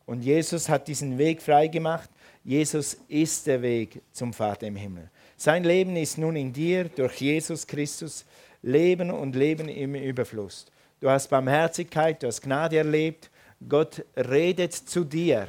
Und 0.05 0.23
Jesus 0.23 0.67
hat 0.67 0.87
diesen 0.87 1.17
Weg 1.17 1.41
freigemacht 1.41 2.09
Jesus 2.43 2.97
ist 3.07 3.45
der 3.45 3.61
Weg 3.61 4.01
zum 4.11 4.33
Vater 4.33 4.65
im 4.65 4.75
Himmel. 4.75 5.09
Sein 5.37 5.63
Leben 5.63 5.95
ist 5.95 6.17
nun 6.17 6.35
in 6.35 6.51
dir 6.51 6.85
durch 6.85 7.21
Jesus 7.21 7.67
Christus. 7.67 8.25
Leben 8.63 9.11
und 9.11 9.35
Leben 9.35 9.69
im 9.69 9.95
Überfluss. 9.95 10.65
Du 11.01 11.09
hast 11.09 11.29
Barmherzigkeit, 11.31 12.21
du 12.21 12.27
hast 12.27 12.41
Gnade 12.43 12.77
erlebt. 12.77 13.31
Gott 13.67 14.05
redet 14.15 14.71
zu 14.73 15.03
dir. 15.03 15.47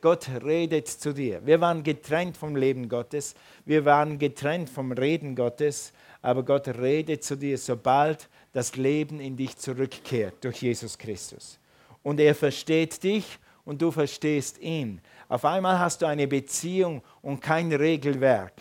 Gott 0.00 0.30
redet 0.42 0.88
zu 0.88 1.12
dir. 1.12 1.44
Wir 1.44 1.60
waren 1.60 1.82
getrennt 1.82 2.38
vom 2.38 2.56
Leben 2.56 2.88
Gottes. 2.88 3.34
Wir 3.66 3.84
waren 3.84 4.18
getrennt 4.18 4.70
vom 4.70 4.92
Reden 4.92 5.36
Gottes. 5.36 5.92
Aber 6.22 6.42
Gott 6.42 6.68
redet 6.68 7.22
zu 7.22 7.36
dir, 7.36 7.58
sobald 7.58 8.30
das 8.54 8.76
Leben 8.76 9.20
in 9.20 9.36
dich 9.36 9.58
zurückkehrt 9.58 10.42
durch 10.42 10.62
Jesus 10.62 10.96
Christus. 10.96 11.58
Und 12.02 12.18
er 12.18 12.34
versteht 12.34 13.02
dich 13.02 13.38
und 13.66 13.82
du 13.82 13.90
verstehst 13.90 14.58
ihn. 14.58 15.02
Auf 15.28 15.44
einmal 15.44 15.78
hast 15.78 16.00
du 16.00 16.06
eine 16.06 16.26
Beziehung 16.26 17.02
und 17.20 17.42
kein 17.42 17.70
Regelwerk. 17.74 18.54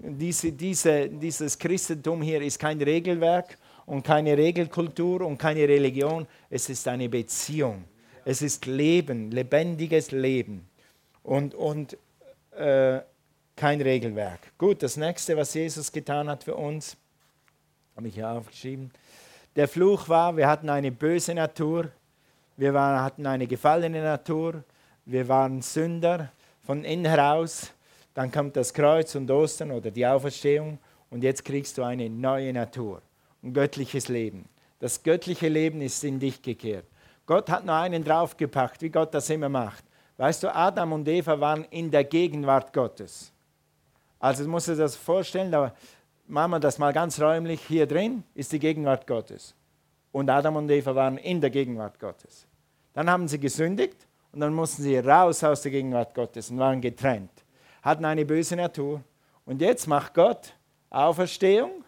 Diese, 0.00 0.50
diese, 0.50 1.08
dieses 1.08 1.56
Christentum 1.56 2.22
hier 2.22 2.42
ist 2.42 2.58
kein 2.58 2.82
Regelwerk 2.82 3.56
und 3.90 4.04
keine 4.04 4.38
Regelkultur 4.38 5.22
und 5.22 5.36
keine 5.36 5.66
Religion. 5.66 6.24
Es 6.48 6.68
ist 6.68 6.86
eine 6.86 7.08
Beziehung. 7.08 7.84
Es 8.24 8.40
ist 8.40 8.66
Leben, 8.66 9.32
lebendiges 9.32 10.12
Leben 10.12 10.68
und, 11.24 11.56
und 11.56 11.96
äh, 12.52 13.00
kein 13.56 13.80
Regelwerk. 13.80 14.56
Gut, 14.56 14.84
das 14.84 14.96
nächste, 14.96 15.36
was 15.36 15.52
Jesus 15.54 15.90
getan 15.90 16.28
hat 16.28 16.44
für 16.44 16.54
uns, 16.54 16.96
habe 17.96 18.06
ich 18.06 18.14
hier 18.14 18.30
aufgeschrieben. 18.30 18.92
Der 19.56 19.66
Fluch 19.66 20.08
war, 20.08 20.36
wir 20.36 20.46
hatten 20.46 20.68
eine 20.68 20.92
böse 20.92 21.34
Natur, 21.34 21.90
wir 22.56 22.72
waren, 22.72 23.02
hatten 23.02 23.26
eine 23.26 23.48
gefallene 23.48 24.04
Natur, 24.04 24.62
wir 25.04 25.26
waren 25.26 25.62
Sünder 25.62 26.30
von 26.62 26.84
innen 26.84 27.06
heraus. 27.06 27.72
Dann 28.14 28.30
kommt 28.30 28.54
das 28.54 28.72
Kreuz 28.72 29.16
und 29.16 29.28
Ostern 29.32 29.72
oder 29.72 29.90
die 29.90 30.06
Auferstehung 30.06 30.78
und 31.10 31.24
jetzt 31.24 31.44
kriegst 31.44 31.76
du 31.76 31.82
eine 31.82 32.08
neue 32.08 32.52
Natur, 32.52 33.02
ein 33.42 33.52
göttliches 33.52 34.08
Leben. 34.08 34.48
Das 34.78 35.02
göttliche 35.02 35.48
Leben 35.48 35.80
ist 35.80 36.02
in 36.04 36.18
dich 36.18 36.40
gekehrt. 36.42 36.86
Gott 37.26 37.50
hat 37.50 37.64
nur 37.64 37.74
einen 37.74 38.02
draufgepackt, 38.02 38.82
wie 38.82 38.90
Gott 38.90 39.14
das 39.14 39.30
immer 39.30 39.48
macht. 39.48 39.84
Weißt 40.16 40.42
du, 40.42 40.54
Adam 40.54 40.92
und 40.92 41.08
Eva 41.08 41.38
waren 41.38 41.64
in 41.70 41.90
der 41.90 42.04
Gegenwart 42.04 42.72
Gottes. 42.72 43.32
Also 44.18 44.44
du 44.44 44.50
musst 44.50 44.68
dir 44.68 44.76
das 44.76 44.96
vorstellen, 44.96 45.50
da 45.50 45.72
machen 46.26 46.50
wir 46.50 46.60
das 46.60 46.78
mal 46.78 46.92
ganz 46.92 47.20
räumlich. 47.20 47.60
Hier 47.66 47.86
drin 47.86 48.24
ist 48.34 48.52
die 48.52 48.58
Gegenwart 48.58 49.06
Gottes. 49.06 49.54
Und 50.12 50.28
Adam 50.28 50.56
und 50.56 50.70
Eva 50.70 50.94
waren 50.94 51.18
in 51.18 51.40
der 51.40 51.50
Gegenwart 51.50 51.98
Gottes. 51.98 52.46
Dann 52.92 53.08
haben 53.08 53.28
sie 53.28 53.38
gesündigt 53.38 54.06
und 54.32 54.40
dann 54.40 54.52
mussten 54.52 54.82
sie 54.82 54.98
raus 54.98 55.42
aus 55.44 55.62
der 55.62 55.70
Gegenwart 55.70 56.14
Gottes 56.14 56.50
und 56.50 56.58
waren 56.58 56.80
getrennt. 56.80 57.30
Hatten 57.82 58.04
eine 58.04 58.24
böse 58.24 58.56
Natur. 58.56 59.02
Und 59.46 59.60
jetzt 59.60 59.86
macht 59.86 60.14
Gott 60.14 60.52
Auferstehung 60.90 61.84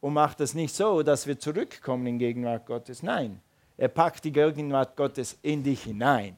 und 0.00 0.12
macht 0.12 0.40
das 0.40 0.54
nicht 0.54 0.74
so, 0.74 1.02
dass 1.02 1.26
wir 1.26 1.38
zurückkommen 1.38 2.06
in 2.06 2.18
Gegenwart 2.18 2.66
Gottes. 2.66 3.02
Nein, 3.02 3.40
er 3.76 3.88
packt 3.88 4.24
die 4.24 4.32
Gegenwart 4.32 4.96
Gottes 4.96 5.38
in 5.42 5.62
dich 5.62 5.82
hinein. 5.84 6.36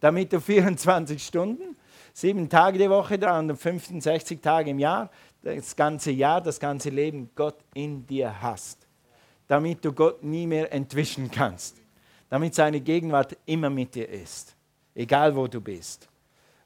Damit 0.00 0.32
du 0.32 0.40
24 0.40 1.22
Stunden, 1.22 1.76
sieben 2.12 2.48
Tage 2.48 2.78
die 2.78 2.90
Woche, 2.90 3.18
365 3.18 4.40
Tage 4.40 4.70
im 4.70 4.78
Jahr, 4.78 5.10
das 5.42 5.74
ganze 5.74 6.10
Jahr, 6.10 6.40
das 6.40 6.60
ganze 6.60 6.90
Leben 6.90 7.30
Gott 7.34 7.58
in 7.74 8.06
dir 8.06 8.42
hast. 8.42 8.86
Damit 9.48 9.84
du 9.84 9.92
Gott 9.92 10.22
nie 10.22 10.46
mehr 10.46 10.72
entwischen 10.72 11.30
kannst 11.30 11.80
damit 12.30 12.54
seine 12.54 12.80
Gegenwart 12.80 13.36
immer 13.44 13.68
mit 13.68 13.94
dir 13.94 14.08
ist, 14.08 14.56
egal 14.94 15.36
wo 15.36 15.46
du 15.48 15.60
bist. 15.60 16.08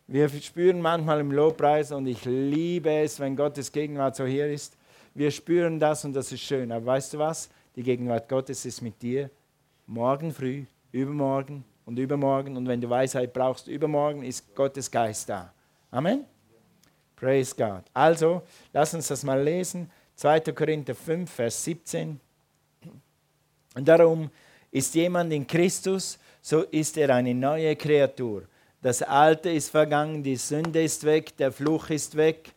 Wir 0.06 0.28
spüren 0.28 0.80
manchmal 0.80 1.20
im 1.20 1.32
Lobpreis 1.32 1.90
und 1.90 2.06
ich 2.06 2.24
liebe 2.26 2.90
es, 2.90 3.18
wenn 3.18 3.34
Gottes 3.34 3.72
Gegenwart 3.72 4.14
so 4.14 4.26
hier 4.26 4.46
ist. 4.46 4.76
Wir 5.14 5.30
spüren 5.30 5.78
das 5.78 6.04
und 6.04 6.12
das 6.12 6.32
ist 6.32 6.42
schön. 6.42 6.72
Aber 6.72 6.86
weißt 6.86 7.14
du 7.14 7.18
was? 7.18 7.48
Die 7.76 7.82
Gegenwart 7.82 8.28
Gottes 8.28 8.64
ist 8.66 8.82
mit 8.82 9.00
dir 9.00 9.30
morgen 9.86 10.32
früh, 10.32 10.64
übermorgen 10.92 11.64
und 11.86 11.98
übermorgen. 11.98 12.56
Und 12.56 12.66
wenn 12.66 12.80
du 12.80 12.90
Weisheit 12.90 13.32
brauchst, 13.32 13.68
übermorgen 13.68 14.22
ist 14.22 14.54
Gottes 14.54 14.90
Geist 14.90 15.28
da. 15.28 15.52
Amen. 15.90 16.24
Praise 17.16 17.54
God. 17.56 17.84
Also, 17.92 18.42
lass 18.72 18.92
uns 18.94 19.08
das 19.08 19.22
mal 19.22 19.40
lesen. 19.40 19.90
2. 20.16 20.40
Korinther 20.52 20.94
5, 20.94 21.30
Vers 21.30 21.64
17. 21.64 22.20
Und 23.76 23.88
darum 23.88 24.30
ist 24.70 24.94
jemand 24.94 25.32
in 25.32 25.46
Christus, 25.46 26.18
so 26.40 26.62
ist 26.62 26.96
er 26.96 27.10
eine 27.14 27.34
neue 27.34 27.74
Kreatur. 27.76 28.42
Das 28.82 29.02
Alte 29.02 29.50
ist 29.50 29.70
vergangen, 29.70 30.22
die 30.22 30.36
Sünde 30.36 30.82
ist 30.82 31.04
weg, 31.04 31.36
der 31.36 31.52
Fluch 31.52 31.90
ist 31.90 32.16
weg. 32.16 32.52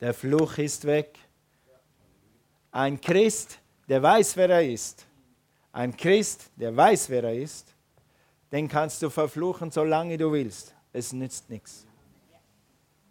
Der 0.00 0.14
Fluch 0.14 0.58
ist 0.58 0.84
weg. 0.84 1.18
Ein 2.72 3.00
Christ, 3.00 3.58
der 3.88 4.02
weiß, 4.02 4.36
wer 4.36 4.50
er 4.50 4.68
ist. 4.68 5.06
Ein 5.72 5.96
Christ, 5.96 6.50
der 6.56 6.76
weiß, 6.76 7.10
wer 7.10 7.24
er 7.24 7.34
ist, 7.34 7.74
den 8.52 8.68
kannst 8.68 9.02
du 9.02 9.10
verfluchen, 9.10 9.70
solange 9.70 10.16
du 10.16 10.32
willst. 10.32 10.74
Es 10.92 11.12
nützt 11.12 11.50
nichts. 11.50 11.86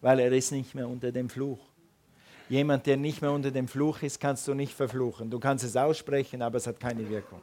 Weil 0.02 0.20
er 0.20 0.32
ist 0.32 0.52
nicht 0.52 0.76
mehr 0.76 0.88
unter 0.88 1.12
dem 1.12 1.30
Fluch. 1.30 1.60
Jemand, 2.50 2.86
der 2.86 2.98
nicht 2.98 3.22
mehr 3.22 3.32
unter 3.32 3.52
dem 3.52 3.68
Fluch 3.68 4.02
ist, 4.02 4.20
kannst 4.20 4.48
du 4.48 4.54
nicht 4.54 4.74
verfluchen. 4.74 5.30
Du 5.30 5.40
kannst 5.40 5.64
es 5.64 5.76
aussprechen, 5.76 6.42
aber 6.42 6.58
es 6.58 6.68
hat 6.68 6.80
keine 6.80 7.08
Wirkung. 7.10 7.42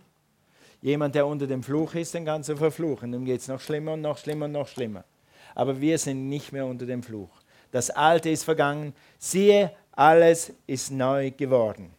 Jemand, 0.83 1.15
der 1.15 1.27
unter 1.27 1.47
dem 1.47 1.63
Fluch 1.63 1.95
ist, 1.95 2.13
den 2.15 2.25
kannst 2.25 2.49
du 2.49 2.57
verfluchen. 2.57 3.13
Dann 3.13 3.25
geht 3.25 3.41
es 3.41 3.49
noch 3.49 3.61
schlimmer 3.61 3.93
und 3.93 4.03
noch 4.03 4.19
schlimmer 4.19 4.47
und 4.47 4.53
noch 4.53 4.69
schlimmer. 4.69 5.05
Aber 5.55 5.81
wir 5.81 5.99
sind 5.99 6.29
nicht 6.29 6.53
mehr 6.53 6.67
unter 6.67 6.87
dem 6.87 7.03
Fluch. 7.03 7.31
Das 7.71 7.91
Alte 7.91 8.31
ist 8.31 8.45
vergangen. 8.45 8.95
Siehe, 9.19 9.73
alles 9.93 10.53
ist 10.67 10.91
neu 10.91 11.31
geworden. 11.31 11.96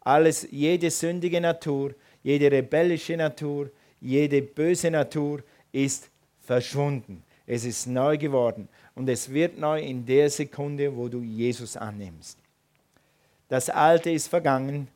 Alles, 0.00 0.46
jede 0.50 0.90
sündige 0.90 1.40
Natur, 1.40 1.94
jede 2.22 2.50
rebellische 2.50 3.16
Natur, 3.16 3.70
jede 4.00 4.42
böse 4.42 4.90
Natur 4.90 5.42
ist 5.72 6.08
verschwunden. 6.40 7.22
Es 7.46 7.64
ist 7.64 7.86
neu 7.86 8.16
geworden. 8.16 8.68
Und 8.94 9.08
es 9.08 9.30
wird 9.30 9.58
neu 9.58 9.80
in 9.80 10.04
der 10.06 10.30
Sekunde, 10.30 10.94
wo 10.96 11.08
du 11.08 11.20
Jesus 11.22 11.76
annimmst. 11.76 12.38
Das 13.48 13.68
Alte 13.68 14.10
ist 14.10 14.28
vergangen, 14.28 14.88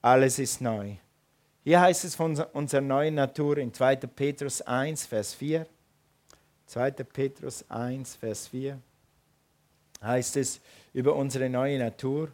alles 0.00 0.38
ist 0.38 0.60
neu. 0.60 0.92
Hier 1.64 1.80
heißt 1.80 2.04
es 2.04 2.14
von 2.14 2.36
unserer 2.52 2.80
neuen 2.80 3.14
Natur 3.14 3.58
in 3.58 3.72
2. 3.72 3.96
Petrus 3.96 4.60
1, 4.60 5.06
Vers 5.06 5.34
4. 5.34 5.66
2. 6.66 6.90
Petrus 6.90 7.64
1, 7.68 8.16
Vers 8.16 8.48
4 8.48 8.78
heißt 10.02 10.36
es 10.36 10.60
über 10.92 11.14
unsere 11.14 11.48
neue 11.48 11.78
Natur. 11.78 12.28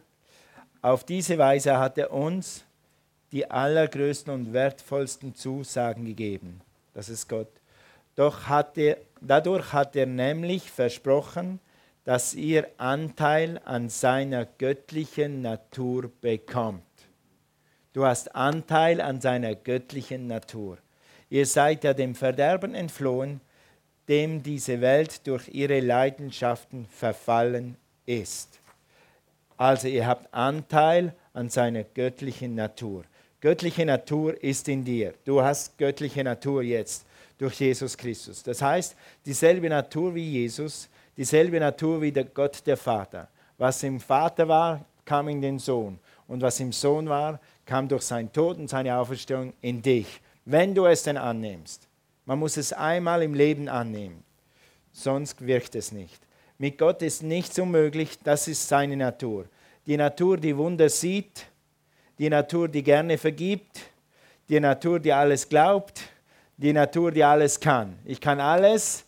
Auf 0.81 1.03
diese 1.03 1.37
Weise 1.37 1.77
hat 1.77 1.97
er 1.97 2.13
uns 2.13 2.63
die 3.31 3.49
allergrößten 3.49 4.33
und 4.33 4.53
wertvollsten 4.53 5.35
Zusagen 5.35 6.05
gegeben. 6.05 6.61
Das 6.93 7.09
ist 7.09 7.27
Gott. 7.27 7.49
Doch 8.15 8.47
hat 8.47 8.77
er, 8.77 8.97
dadurch 9.21 9.73
hat 9.73 9.95
er 9.95 10.05
nämlich 10.05 10.71
versprochen, 10.71 11.59
dass 12.05 12.33
ihr 12.33 12.67
Anteil 12.77 13.61
an 13.65 13.89
seiner 13.89 14.45
göttlichen 14.45 15.41
Natur 15.41 16.11
bekommt. 16.21 16.81
Du 17.93 18.05
hast 18.05 18.33
Anteil 18.35 19.01
an 19.01 19.19
seiner 19.19 19.55
göttlichen 19.55 20.27
Natur. 20.27 20.77
Ihr 21.29 21.45
seid 21.45 21.83
ja 21.83 21.93
dem 21.93 22.15
Verderben 22.15 22.73
entflohen, 22.73 23.41
dem 24.07 24.41
diese 24.41 24.81
Welt 24.81 25.27
durch 25.27 25.49
ihre 25.49 25.81
Leidenschaften 25.81 26.87
verfallen 26.87 27.75
ist. 28.05 28.58
Also 29.59 29.89
ihr 29.89 30.07
habt 30.07 30.33
Anteil 30.33 31.13
an 31.33 31.49
seiner 31.49 31.83
göttlichen 31.83 32.55
Natur. 32.55 33.03
Göttliche 33.41 33.85
Natur 33.85 34.41
ist 34.41 34.69
in 34.69 34.85
dir. 34.85 35.13
Du 35.25 35.41
hast 35.41 35.77
göttliche 35.77 36.23
Natur 36.23 36.63
jetzt 36.63 37.05
durch 37.37 37.59
Jesus 37.59 37.97
Christus. 37.97 38.41
Das 38.41 38.61
heißt, 38.61 38.95
dieselbe 39.25 39.67
Natur 39.67 40.15
wie 40.15 40.29
Jesus, 40.29 40.87
dieselbe 41.17 41.59
Natur 41.59 42.01
wie 42.01 42.13
der 42.13 42.23
Gott 42.23 42.65
der 42.65 42.77
Vater. 42.77 43.27
Was 43.57 43.83
im 43.83 43.99
Vater 43.99 44.47
war, 44.47 44.85
kam 45.03 45.27
in 45.27 45.41
den 45.41 45.59
Sohn. 45.59 45.99
Und 46.25 46.41
was 46.41 46.57
im 46.61 46.71
Sohn 46.71 47.09
war, 47.09 47.37
kam 47.65 47.89
durch 47.89 48.03
seinen 48.03 48.31
Tod 48.31 48.59
und 48.59 48.69
seine 48.69 48.95
Auferstehung 48.95 49.51
in 49.59 49.81
dich. 49.81 50.21
Wenn 50.45 50.73
du 50.73 50.85
es 50.85 51.03
denn 51.03 51.17
annimmst. 51.17 51.85
Man 52.23 52.39
muss 52.39 52.55
es 52.55 52.71
einmal 52.71 53.23
im 53.23 53.33
Leben 53.33 53.67
annehmen. 53.67 54.23
Sonst 54.93 55.45
wirkt 55.45 55.75
es 55.75 55.91
nicht. 55.91 56.28
Mit 56.61 56.77
Gott 56.77 57.01
ist 57.01 57.23
nichts 57.23 57.57
unmöglich, 57.57 58.19
das 58.21 58.49
ist 58.49 58.67
seine 58.67 58.97
Natur. 58.97 59.45
Die 59.85 59.95
Natur, 59.95 60.35
die 60.37 60.55
Wunder 60.55 60.89
sieht, 60.89 61.45
die 62.17 62.29
Natur, 62.29 62.67
die 62.67 62.83
gerne 62.83 63.17
vergibt, 63.17 63.79
die 64.49 64.59
Natur, 64.59 64.99
die 64.99 65.13
alles 65.13 65.47
glaubt, 65.47 66.01
die 66.57 66.73
Natur, 66.73 67.13
die 67.13 67.23
alles 67.23 67.57
kann. 67.57 67.97
Ich 68.03 68.19
kann 68.19 68.41
alles 68.41 69.05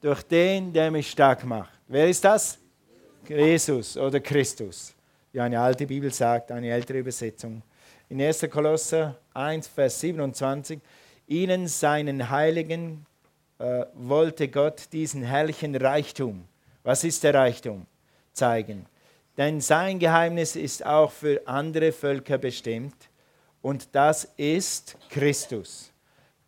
durch 0.00 0.24
den, 0.24 0.72
der 0.72 0.90
mich 0.90 1.08
stark 1.08 1.44
macht. 1.44 1.70
Wer 1.86 2.08
ist 2.08 2.24
das? 2.24 2.58
Jesus 3.28 3.96
oder 3.96 4.18
Christus. 4.18 4.92
Wie 5.30 5.40
eine 5.40 5.60
alte 5.60 5.86
Bibel 5.86 6.12
sagt, 6.12 6.50
eine 6.50 6.68
ältere 6.68 6.98
Übersetzung. 6.98 7.62
In 8.08 8.20
1. 8.20 8.48
Kolosser 8.50 9.16
1, 9.34 9.68
Vers 9.68 10.00
27, 10.00 10.80
ihnen 11.28 11.68
seinen 11.68 12.28
Heiligen 12.28 13.06
äh, 13.60 13.84
wollte 13.94 14.48
Gott 14.48 14.88
diesen 14.92 15.22
herrlichen 15.22 15.76
Reichtum, 15.76 16.44
was 16.88 17.04
ist 17.04 17.22
der 17.22 17.34
Reichtum, 17.34 17.84
zeigen. 18.32 18.86
Denn 19.36 19.60
sein 19.60 19.98
Geheimnis 19.98 20.56
ist 20.56 20.86
auch 20.86 21.10
für 21.10 21.46
andere 21.46 21.92
Völker 21.92 22.38
bestimmt 22.38 23.10
und 23.60 23.94
das 23.94 24.24
ist 24.38 24.96
Christus. 25.10 25.92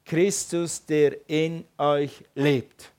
Christus, 0.03 0.83
der 0.87 1.29
in 1.29 1.67
euch 1.77 2.25
lebt. 2.35 2.91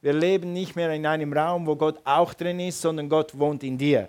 Wir 0.00 0.14
leben 0.14 0.54
nicht 0.54 0.74
mehr 0.74 0.90
in 0.94 1.04
einem 1.04 1.34
Raum, 1.34 1.66
wo 1.66 1.76
Gott 1.76 2.00
auch 2.02 2.32
drin 2.32 2.58
ist, 2.60 2.80
sondern 2.80 3.10
Gott 3.10 3.38
wohnt 3.38 3.62
in 3.62 3.76
dir. 3.76 4.08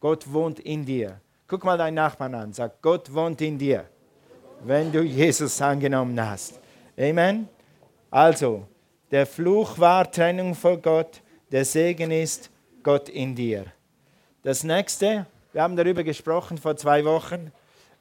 Gott 0.00 0.24
wohnt 0.32 0.60
in 0.60 0.86
dir. 0.86 1.20
Guck 1.46 1.64
mal 1.64 1.76
deinen 1.76 1.96
Nachbarn 1.96 2.34
an, 2.34 2.52
sag, 2.54 2.80
Gott 2.80 3.12
wohnt 3.12 3.42
in 3.42 3.58
dir, 3.58 3.84
wenn 4.64 4.90
du 4.90 5.02
Jesus 5.02 5.60
angenommen 5.60 6.18
hast. 6.18 6.58
Amen. 6.98 7.46
Also, 8.10 8.66
der 9.10 9.26
Fluch 9.26 9.78
war 9.78 10.10
Trennung 10.10 10.54
von 10.54 10.80
Gott, 10.80 11.20
der 11.54 11.64
Segen 11.64 12.10
ist 12.10 12.50
Gott 12.82 13.08
in 13.08 13.36
dir. 13.36 13.66
Das 14.42 14.64
nächste, 14.64 15.24
wir 15.52 15.62
haben 15.62 15.76
darüber 15.76 16.02
gesprochen 16.02 16.58
vor 16.58 16.76
zwei 16.76 17.04
Wochen, 17.04 17.52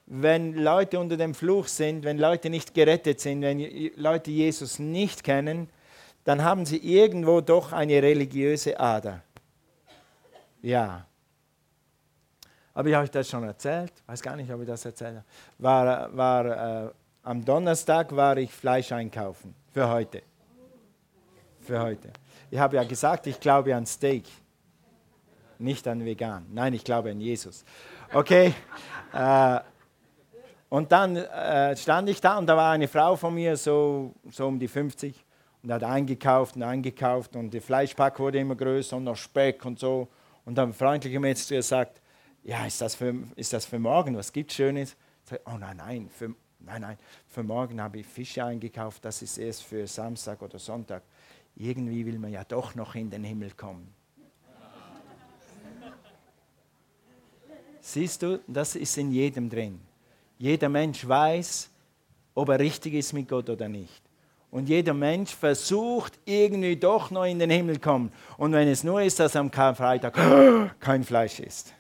wenn 0.07 0.55
Leute 0.55 0.99
unter 0.99 1.17
dem 1.17 1.35
Fluch 1.35 1.67
sind, 1.67 2.03
wenn 2.03 2.17
Leute 2.17 2.49
nicht 2.49 2.73
gerettet 2.73 3.19
sind, 3.19 3.43
wenn 3.43 3.91
Leute 3.95 4.31
Jesus 4.31 4.79
nicht 4.79 5.23
kennen, 5.23 5.69
dann 6.23 6.43
haben 6.43 6.65
sie 6.65 6.77
irgendwo 6.77 7.41
doch 7.41 7.73
eine 7.73 8.01
religiöse 8.01 8.79
Ader. 8.79 9.21
Ja. 10.63 11.05
Aber 12.73 12.89
ich 12.89 12.95
habe 12.95 13.03
euch 13.03 13.11
das 13.11 13.29
schon 13.29 13.43
erzählt, 13.43 13.93
weiß 14.07 14.23
gar 14.23 14.35
nicht, 14.35 14.51
ob 14.51 14.61
ich 14.61 14.67
das 14.67 14.83
erzählt 14.83 15.17
habe. 15.17 15.25
War, 15.59 16.17
war, 16.17 16.85
äh, 16.85 16.89
am 17.21 17.45
Donnerstag 17.45 18.15
war 18.15 18.35
ich 18.35 18.51
Fleisch 18.51 18.91
einkaufen 18.91 19.53
für 19.71 19.87
heute. 19.87 20.23
Für 21.61 21.79
heute. 21.83 22.09
Ich 22.53 22.59
habe 22.59 22.75
ja 22.75 22.83
gesagt, 22.83 23.25
ich 23.25 23.39
glaube 23.39 23.75
an 23.75 23.83
Steak, 23.83 24.25
nicht 25.57 25.87
an 25.87 26.05
vegan. 26.05 26.45
Nein, 26.51 26.75
ich 26.75 26.83
glaube 26.83 27.09
an 27.09 27.19
Jesus. 27.19 27.65
Okay. 28.13 28.53
Äh, 29.11 29.59
und 30.69 30.91
dann 30.91 31.15
äh, 31.15 31.75
stand 31.75 32.09
ich 32.09 32.21
da 32.21 32.37
und 32.37 32.45
da 32.45 32.55
war 32.55 32.73
eine 32.73 32.87
Frau 32.87 33.15
von 33.15 33.33
mir, 33.33 33.57
so, 33.57 34.13
so 34.29 34.45
um 34.45 34.59
die 34.59 34.67
50, 34.67 35.15
und 35.63 35.71
hat 35.71 35.83
eingekauft 35.83 36.55
und 36.55 36.61
eingekauft 36.61 37.35
und 37.35 37.51
der 37.55 37.61
Fleischpack 37.63 38.19
wurde 38.19 38.37
immer 38.37 38.55
größer 38.55 38.97
und 38.97 39.05
noch 39.05 39.17
Speck 39.17 39.65
und 39.65 39.79
so. 39.79 40.07
Und 40.45 40.55
dann 40.55 40.73
freundlich 40.73 41.17
mir 41.17 41.29
jetzt 41.29 41.49
gesagt, 41.49 42.03
ja, 42.43 42.67
ist 42.67 42.79
das 42.81 42.93
für, 42.93 43.15
ist 43.35 43.51
das 43.51 43.65
für 43.65 43.79
morgen? 43.79 44.15
Was 44.15 44.31
gibt 44.31 44.53
Schönes? 44.53 44.95
Sage, 45.23 45.41
oh 45.47 45.57
nein, 45.57 45.77
nein, 45.77 46.07
für, 46.07 46.35
nein, 46.59 46.81
nein, 46.81 46.97
für 47.29 47.41
morgen 47.41 47.81
habe 47.81 47.97
ich 47.97 48.05
Fische 48.05 48.45
eingekauft, 48.45 49.03
das 49.03 49.23
ist 49.23 49.39
erst 49.39 49.63
für 49.63 49.87
Samstag 49.87 50.39
oder 50.43 50.59
Sonntag. 50.59 51.01
Irgendwie 51.55 52.05
will 52.05 52.19
man 52.19 52.31
ja 52.31 52.43
doch 52.43 52.75
noch 52.75 52.95
in 52.95 53.09
den 53.09 53.23
Himmel 53.23 53.51
kommen. 53.51 53.93
Siehst 57.79 58.21
du, 58.21 58.39
das 58.47 58.75
ist 58.75 58.97
in 58.97 59.11
jedem 59.11 59.49
drin. 59.49 59.79
Jeder 60.37 60.69
Mensch 60.69 61.07
weiß, 61.07 61.69
ob 62.33 62.49
er 62.49 62.59
richtig 62.59 62.93
ist 62.93 63.13
mit 63.13 63.27
Gott 63.27 63.49
oder 63.49 63.67
nicht. 63.67 64.01
Und 64.49 64.69
jeder 64.69 64.93
Mensch 64.93 65.33
versucht 65.33 66.17
irgendwie 66.25 66.75
doch 66.75 67.11
noch 67.11 67.25
in 67.25 67.39
den 67.39 67.49
Himmel 67.49 67.79
kommen. 67.79 68.11
Und 68.37 68.53
wenn 68.53 68.67
es 68.67 68.83
nur 68.83 69.01
ist, 69.01 69.19
dass 69.19 69.35
am 69.35 69.49
Karfreitag 69.49 70.13
kein 70.79 71.03
Fleisch 71.03 71.39
ist. 71.39 71.73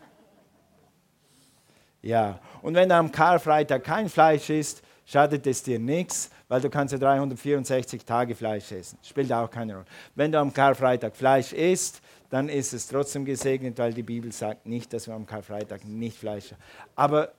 Ja, 2.01 2.39
und 2.61 2.73
wenn 2.75 2.91
am 2.91 3.11
Karfreitag 3.11 3.83
kein 3.83 4.09
Fleisch 4.09 4.49
ist, 4.49 4.83
schadet 5.13 5.45
es 5.45 5.61
dir 5.61 5.77
nichts, 5.77 6.31
weil 6.47 6.59
du 6.59 6.71
kannst 6.71 6.91
ja 6.91 6.97
364 6.97 8.03
Tage 8.03 8.33
Fleisch 8.33 8.71
essen. 8.71 8.97
Spielt 9.03 9.31
auch 9.31 9.49
keine 9.49 9.73
Rolle. 9.73 9.85
Wenn 10.15 10.31
du 10.31 10.39
am 10.39 10.51
Karfreitag 10.51 11.15
Fleisch 11.15 11.53
isst, 11.53 12.01
dann 12.31 12.49
ist 12.49 12.73
es 12.73 12.87
trotzdem 12.87 13.23
gesegnet, 13.23 13.77
weil 13.77 13.93
die 13.93 14.01
Bibel 14.01 14.31
sagt 14.31 14.65
nicht, 14.65 14.91
dass 14.91 15.07
wir 15.07 15.13
am 15.13 15.27
Karfreitag 15.27 15.85
nicht 15.85 16.17
Fleisch 16.17 16.45
essen. 16.45 16.57
Aber 16.95 17.31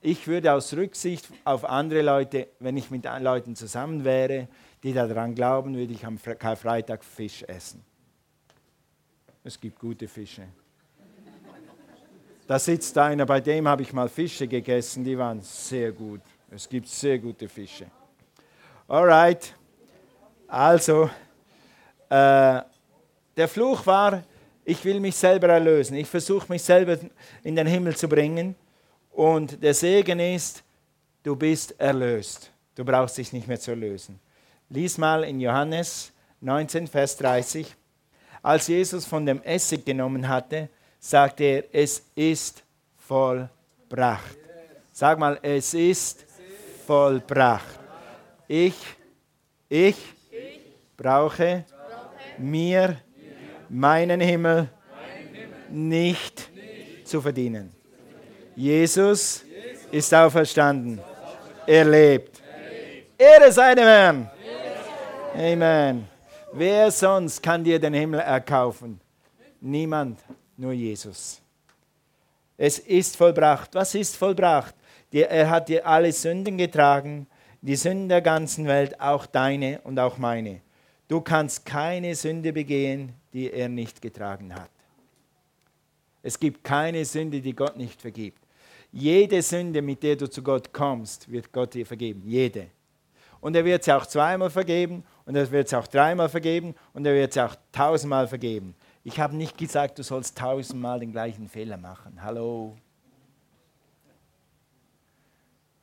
ich 0.00 0.26
würde 0.26 0.52
aus 0.54 0.72
Rücksicht 0.72 1.28
auf 1.44 1.66
andere 1.66 2.00
Leute, 2.00 2.48
wenn 2.58 2.76
ich 2.78 2.90
mit 2.90 3.04
Leuten 3.20 3.54
zusammen 3.54 4.04
wäre, 4.04 4.48
die 4.82 4.94
daran 4.94 5.34
glauben, 5.34 5.76
würde 5.76 5.92
ich 5.92 6.06
am 6.06 6.18
Karfreitag 6.18 7.04
Fisch 7.04 7.42
essen. 7.42 7.82
Es 9.42 9.60
gibt 9.60 9.78
gute 9.78 10.08
Fische. 10.08 10.44
Da 12.46 12.58
sitzt 12.58 12.96
einer, 12.96 13.26
bei 13.26 13.40
dem 13.40 13.68
habe 13.68 13.82
ich 13.82 13.92
mal 13.92 14.08
Fische 14.08 14.48
gegessen, 14.48 15.04
die 15.04 15.16
waren 15.16 15.40
sehr 15.42 15.92
gut. 15.92 16.20
Es 16.54 16.68
gibt 16.68 16.86
sehr 16.86 17.18
gute 17.18 17.48
Fische. 17.48 17.86
Alright. 18.86 19.52
Also, 20.46 21.10
äh, 22.08 22.60
der 23.36 23.48
Fluch 23.48 23.84
war, 23.84 24.22
ich 24.64 24.84
will 24.84 25.00
mich 25.00 25.16
selber 25.16 25.48
erlösen. 25.48 25.96
Ich 25.96 26.06
versuche 26.06 26.46
mich 26.52 26.62
selber 26.62 26.96
in 27.42 27.56
den 27.56 27.66
Himmel 27.66 27.96
zu 27.96 28.08
bringen. 28.08 28.54
Und 29.10 29.60
der 29.60 29.74
Segen 29.74 30.20
ist, 30.20 30.62
du 31.24 31.34
bist 31.34 31.74
erlöst. 31.80 32.52
Du 32.76 32.84
brauchst 32.84 33.18
dich 33.18 33.32
nicht 33.32 33.48
mehr 33.48 33.58
zu 33.58 33.72
erlösen. 33.72 34.20
Lies 34.68 34.96
mal 34.96 35.24
in 35.24 35.40
Johannes 35.40 36.12
19, 36.40 36.86
Vers 36.86 37.16
30. 37.16 37.74
Als 38.42 38.68
Jesus 38.68 39.04
von 39.04 39.26
dem 39.26 39.42
Essig 39.42 39.84
genommen 39.84 40.28
hatte, 40.28 40.68
sagte 41.00 41.42
er, 41.42 41.64
es 41.72 42.04
ist 42.14 42.62
vollbracht. 42.96 44.36
Sag 44.92 45.18
mal, 45.18 45.36
es 45.42 45.74
ist 45.74 46.23
vollbracht. 46.86 47.78
Ich, 48.48 48.74
ich 49.68 49.96
brauche 50.96 51.64
mir 52.38 53.00
meinen 53.68 54.20
Himmel 54.20 54.68
nicht 55.70 56.50
zu 57.04 57.20
verdienen. 57.20 57.72
Jesus 58.54 59.44
ist 59.90 60.14
auferstanden. 60.14 61.00
Er 61.66 61.84
lebt. 61.84 62.42
Ehre 63.16 63.50
sei 63.50 63.74
dem 63.74 63.84
Herrn. 63.84 64.30
Amen. 65.34 66.08
Wer 66.52 66.90
sonst 66.90 67.42
kann 67.42 67.64
dir 67.64 67.80
den 67.80 67.94
Himmel 67.94 68.20
erkaufen? 68.20 69.00
Niemand, 69.60 70.20
nur 70.56 70.72
Jesus. 70.72 71.40
Es 72.56 72.78
ist 72.78 73.16
vollbracht. 73.16 73.74
Was 73.74 73.94
ist 73.94 74.16
vollbracht? 74.16 74.74
Er 75.22 75.48
hat 75.48 75.68
dir 75.68 75.86
alle 75.86 76.12
Sünden 76.12 76.58
getragen, 76.58 77.28
die 77.62 77.76
Sünden 77.76 78.08
der 78.08 78.20
ganzen 78.20 78.66
Welt, 78.66 79.00
auch 79.00 79.26
deine 79.26 79.80
und 79.82 79.98
auch 79.98 80.18
meine. 80.18 80.60
Du 81.06 81.20
kannst 81.20 81.64
keine 81.64 82.14
Sünde 82.14 82.52
begehen, 82.52 83.12
die 83.32 83.50
er 83.52 83.68
nicht 83.68 84.02
getragen 84.02 84.54
hat. 84.54 84.70
Es 86.22 86.40
gibt 86.40 86.64
keine 86.64 87.04
Sünde, 87.04 87.40
die 87.40 87.54
Gott 87.54 87.76
nicht 87.76 88.00
vergibt. 88.00 88.38
Jede 88.90 89.42
Sünde, 89.42 89.82
mit 89.82 90.02
der 90.02 90.16
du 90.16 90.28
zu 90.28 90.42
Gott 90.42 90.72
kommst, 90.72 91.30
wird 91.30 91.52
Gott 91.52 91.74
dir 91.74 91.86
vergeben. 91.86 92.22
Jede. 92.26 92.68
Und 93.40 93.54
er 93.54 93.64
wird 93.64 93.84
sie 93.84 93.92
auch 93.92 94.06
zweimal 94.06 94.50
vergeben 94.50 95.04
und 95.26 95.36
er 95.36 95.50
wird 95.50 95.68
sie 95.68 95.76
auch 95.76 95.86
dreimal 95.86 96.28
vergeben 96.28 96.74
und 96.92 97.06
er 97.06 97.14
wird 97.14 97.34
sie 97.34 97.44
auch 97.44 97.54
tausendmal 97.72 98.26
vergeben. 98.26 98.74
Ich 99.04 99.20
habe 99.20 99.36
nicht 99.36 99.58
gesagt, 99.58 99.98
du 99.98 100.02
sollst 100.02 100.38
tausendmal 100.38 101.00
den 101.00 101.12
gleichen 101.12 101.48
Fehler 101.48 101.76
machen. 101.76 102.22
Hallo. 102.22 102.74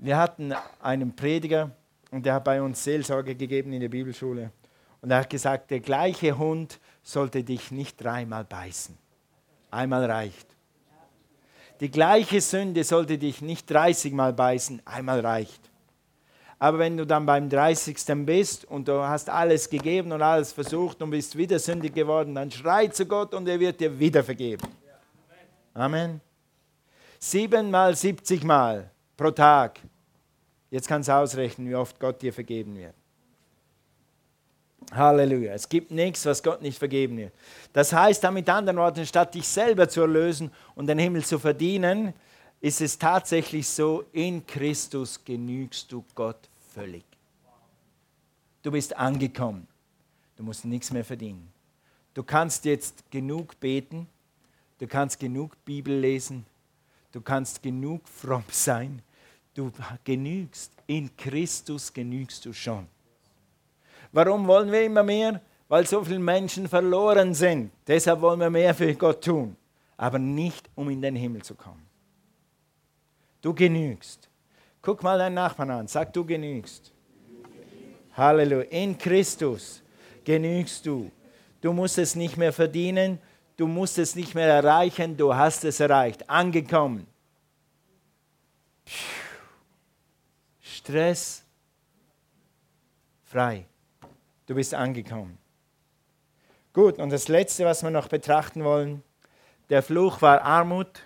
Wir 0.01 0.17
hatten 0.17 0.51
einen 0.81 1.15
Prediger 1.15 1.69
und 2.09 2.25
der 2.25 2.33
hat 2.33 2.43
bei 2.43 2.59
uns 2.59 2.83
Seelsorge 2.83 3.35
gegeben 3.35 3.71
in 3.71 3.81
der 3.81 3.89
Bibelschule. 3.89 4.51
Und 4.99 5.11
er 5.11 5.19
hat 5.19 5.29
gesagt, 5.29 5.69
der 5.69 5.79
gleiche 5.79 6.37
Hund 6.39 6.79
sollte 7.03 7.43
dich 7.43 7.69
nicht 7.69 8.03
dreimal 8.03 8.43
beißen. 8.43 8.97
Einmal 9.69 10.09
reicht. 10.09 10.47
Die 11.81 11.91
gleiche 11.91 12.41
Sünde 12.41 12.83
sollte 12.83 13.19
dich 13.19 13.43
nicht 13.43 13.69
30 13.69 14.11
Mal 14.13 14.33
beißen, 14.33 14.81
einmal 14.85 15.19
reicht. 15.19 15.61
Aber 16.57 16.79
wenn 16.79 16.97
du 16.97 17.05
dann 17.05 17.27
beim 17.27 17.47
30. 17.47 17.97
bist 18.25 18.65
und 18.65 18.87
du 18.87 19.03
hast 19.03 19.29
alles 19.29 19.69
gegeben 19.69 20.11
und 20.11 20.21
alles 20.23 20.51
versucht 20.51 21.01
und 21.03 21.11
bist 21.11 21.37
wieder 21.37 21.59
sündig 21.59 21.93
geworden, 21.93 22.33
dann 22.33 22.49
schrei 22.49 22.87
zu 22.87 23.05
Gott 23.05 23.35
und 23.35 23.47
er 23.47 23.59
wird 23.59 23.79
dir 23.79 23.99
wieder 23.99 24.23
vergeben. 24.23 24.67
Amen. 25.75 26.21
Siebenmal, 27.19 27.95
70 27.95 28.43
Mal 28.43 28.89
pro 29.15 29.29
Tag. 29.29 29.79
Jetzt 30.71 30.87
kannst 30.87 31.09
du 31.09 31.13
ausrechnen, 31.13 31.69
wie 31.69 31.75
oft 31.75 31.99
Gott 31.99 32.21
dir 32.21 32.33
vergeben 32.33 32.75
wird. 32.75 32.95
Halleluja. 34.91 35.53
Es 35.53 35.69
gibt 35.69 35.91
nichts, 35.91 36.25
was 36.25 36.41
Gott 36.41 36.61
nicht 36.61 36.79
vergeben 36.79 37.17
wird. 37.17 37.33
Das 37.71 37.93
heißt, 37.93 38.23
damit 38.23 38.49
anderen 38.49 38.77
Worten, 38.77 39.05
statt 39.05 39.35
dich 39.35 39.47
selber 39.47 39.87
zu 39.87 40.01
erlösen 40.01 40.51
und 40.73 40.87
den 40.87 40.97
Himmel 40.97 41.23
zu 41.23 41.37
verdienen, 41.37 42.13
ist 42.61 42.81
es 42.81 42.97
tatsächlich 42.97 43.67
so, 43.67 44.05
in 44.11 44.45
Christus 44.45 45.23
genügst 45.23 45.91
du 45.91 46.03
Gott 46.15 46.49
völlig. 46.73 47.03
Du 48.63 48.71
bist 48.71 48.95
angekommen. 48.95 49.67
Du 50.37 50.43
musst 50.43 50.65
nichts 50.65 50.91
mehr 50.91 51.05
verdienen. 51.05 51.51
Du 52.13 52.23
kannst 52.23 52.65
jetzt 52.65 53.09
genug 53.11 53.59
beten. 53.59 54.07
Du 54.79 54.87
kannst 54.87 55.19
genug 55.19 55.63
Bibel 55.65 55.99
lesen. 55.99 56.45
Du 57.11 57.21
kannst 57.21 57.61
genug 57.61 58.07
fromm 58.07 58.43
sein. 58.51 59.01
Du 59.53 59.71
genügst. 60.03 60.71
In 60.87 61.15
Christus 61.15 61.91
genügst 61.91 62.45
du 62.45 62.53
schon. 62.53 62.87
Warum 64.11 64.47
wollen 64.47 64.71
wir 64.71 64.83
immer 64.83 65.03
mehr? 65.03 65.41
Weil 65.67 65.85
so 65.87 66.03
viele 66.03 66.19
Menschen 66.19 66.67
verloren 66.67 67.33
sind. 67.33 67.71
Deshalb 67.87 68.21
wollen 68.21 68.39
wir 68.39 68.49
mehr 68.49 68.73
für 68.75 68.93
Gott 68.95 69.23
tun. 69.23 69.55
Aber 69.97 70.19
nicht, 70.19 70.69
um 70.75 70.89
in 70.89 71.01
den 71.01 71.15
Himmel 71.15 71.43
zu 71.43 71.55
kommen. 71.55 71.85
Du 73.41 73.53
genügst. 73.53 74.29
Guck 74.81 75.03
mal 75.03 75.17
deinen 75.17 75.35
Nachbarn 75.35 75.71
an. 75.71 75.87
Sag, 75.87 76.11
du 76.13 76.25
genügst. 76.25 76.91
Halleluja. 78.17 78.63
In 78.69 78.97
Christus 78.97 79.81
genügst 80.23 80.85
du. 80.85 81.11
Du 81.61 81.71
musst 81.71 81.97
es 81.97 82.15
nicht 82.15 82.37
mehr 82.37 82.51
verdienen. 82.51 83.19
Du 83.55 83.67
musst 83.67 83.97
es 83.97 84.15
nicht 84.15 84.33
mehr 84.33 84.47
erreichen. 84.47 85.15
Du 85.15 85.33
hast 85.33 85.63
es 85.63 85.79
erreicht. 85.79 86.29
Angekommen. 86.29 87.07
Stress 90.83 91.43
frei. 93.23 93.65
Du 94.47 94.55
bist 94.55 94.73
angekommen. 94.73 95.37
Gut, 96.73 96.97
und 96.97 97.11
das 97.11 97.27
Letzte, 97.27 97.65
was 97.65 97.83
wir 97.83 97.91
noch 97.91 98.07
betrachten 98.07 98.63
wollen, 98.63 99.03
der 99.69 99.83
Fluch 99.83 100.23
war 100.23 100.41
Armut, 100.41 101.01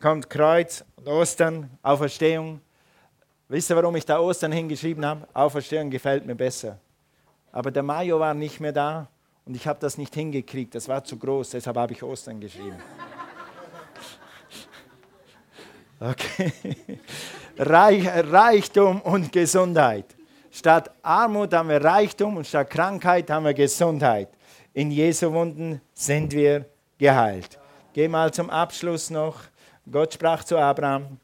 kommt 0.00 0.30
Kreuz 0.30 0.84
und 0.96 1.06
Ostern, 1.06 1.68
Auferstehung. 1.82 2.62
Wisst 3.48 3.70
ihr, 3.70 3.76
warum 3.76 3.94
ich 3.96 4.06
da 4.06 4.18
Ostern 4.20 4.52
hingeschrieben 4.52 5.04
habe? 5.04 5.28
Auferstehung 5.34 5.90
gefällt 5.90 6.24
mir 6.24 6.34
besser. 6.34 6.78
Aber 7.52 7.70
der 7.70 7.82
Mayo 7.82 8.18
war 8.18 8.32
nicht 8.32 8.58
mehr 8.58 8.72
da 8.72 9.08
und 9.44 9.54
ich 9.54 9.66
habe 9.66 9.78
das 9.80 9.98
nicht 9.98 10.14
hingekriegt, 10.14 10.74
das 10.74 10.88
war 10.88 11.04
zu 11.04 11.18
groß, 11.18 11.50
deshalb 11.50 11.76
habe 11.76 11.92
ich 11.92 12.02
Ostern 12.02 12.40
geschrieben. 12.40 12.78
Okay. 16.00 16.52
Reich, 17.56 18.04
Reichtum 18.08 19.00
und 19.02 19.30
Gesundheit. 19.30 20.06
Statt 20.50 20.90
Armut 21.02 21.52
haben 21.54 21.68
wir 21.68 21.84
Reichtum 21.84 22.36
und 22.36 22.46
statt 22.46 22.68
Krankheit 22.68 23.30
haben 23.30 23.44
wir 23.44 23.54
Gesundheit. 23.54 24.28
In 24.72 24.90
Jesu 24.90 25.32
Wunden 25.32 25.80
sind 25.92 26.32
wir 26.32 26.66
geheilt. 26.98 27.60
Geh 27.92 28.08
mal 28.08 28.32
zum 28.32 28.50
Abschluss 28.50 29.08
noch. 29.08 29.36
Gott 29.88 30.14
sprach 30.14 30.42
zu 30.42 30.58
Abraham, 30.58 31.18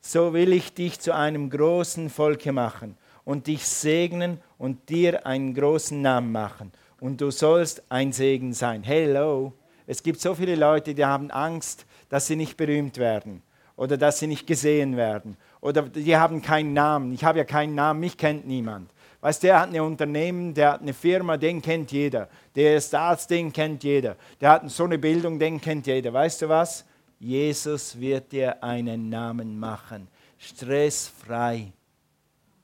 so 0.00 0.32
will 0.32 0.54
ich 0.54 0.72
dich 0.72 0.98
zu 0.98 1.14
einem 1.14 1.50
großen 1.50 2.08
Volke 2.08 2.52
machen 2.52 2.96
und 3.24 3.46
dich 3.46 3.66
segnen 3.66 4.40
und 4.56 4.88
dir 4.88 5.26
einen 5.26 5.52
großen 5.52 6.00
Namen 6.00 6.32
machen. 6.32 6.72
Und 7.00 7.20
du 7.20 7.30
sollst 7.30 7.82
ein 7.90 8.12
Segen 8.12 8.54
sein. 8.54 8.82
Hello. 8.82 9.52
Es 9.86 10.02
gibt 10.02 10.22
so 10.22 10.34
viele 10.34 10.54
Leute, 10.54 10.94
die 10.94 11.04
haben 11.04 11.30
Angst, 11.30 11.84
dass 12.08 12.28
sie 12.28 12.36
nicht 12.36 12.56
berühmt 12.56 12.96
werden 12.96 13.42
oder 13.76 13.98
dass 13.98 14.20
sie 14.20 14.26
nicht 14.26 14.46
gesehen 14.46 14.96
werden 14.96 15.36
oder 15.66 15.82
die 15.82 16.16
haben 16.16 16.40
keinen 16.40 16.74
Namen. 16.74 17.12
Ich 17.12 17.24
habe 17.24 17.38
ja 17.38 17.44
keinen 17.44 17.74
Namen, 17.74 17.98
mich 17.98 18.16
kennt 18.16 18.46
niemand. 18.46 18.88
Weißt 19.20 19.42
der 19.42 19.58
hat 19.58 19.74
ein 19.74 19.80
Unternehmen, 19.80 20.54
der 20.54 20.74
hat 20.74 20.80
eine 20.80 20.94
Firma, 20.94 21.36
den 21.36 21.60
kennt 21.60 21.90
jeder. 21.90 22.28
Der 22.54 22.76
ist 22.76 22.94
Arzt, 22.94 23.30
den 23.30 23.52
kennt 23.52 23.82
jeder. 23.82 24.16
Der 24.40 24.50
hat 24.50 24.70
so 24.70 24.84
eine 24.84 24.96
Bildung, 24.96 25.40
den 25.40 25.60
kennt 25.60 25.88
jeder. 25.88 26.12
Weißt 26.12 26.42
du 26.42 26.48
was? 26.48 26.84
Jesus 27.18 27.98
wird 27.98 28.30
dir 28.30 28.62
einen 28.62 29.08
Namen 29.08 29.58
machen. 29.58 30.06
Stressfrei. 30.38 31.72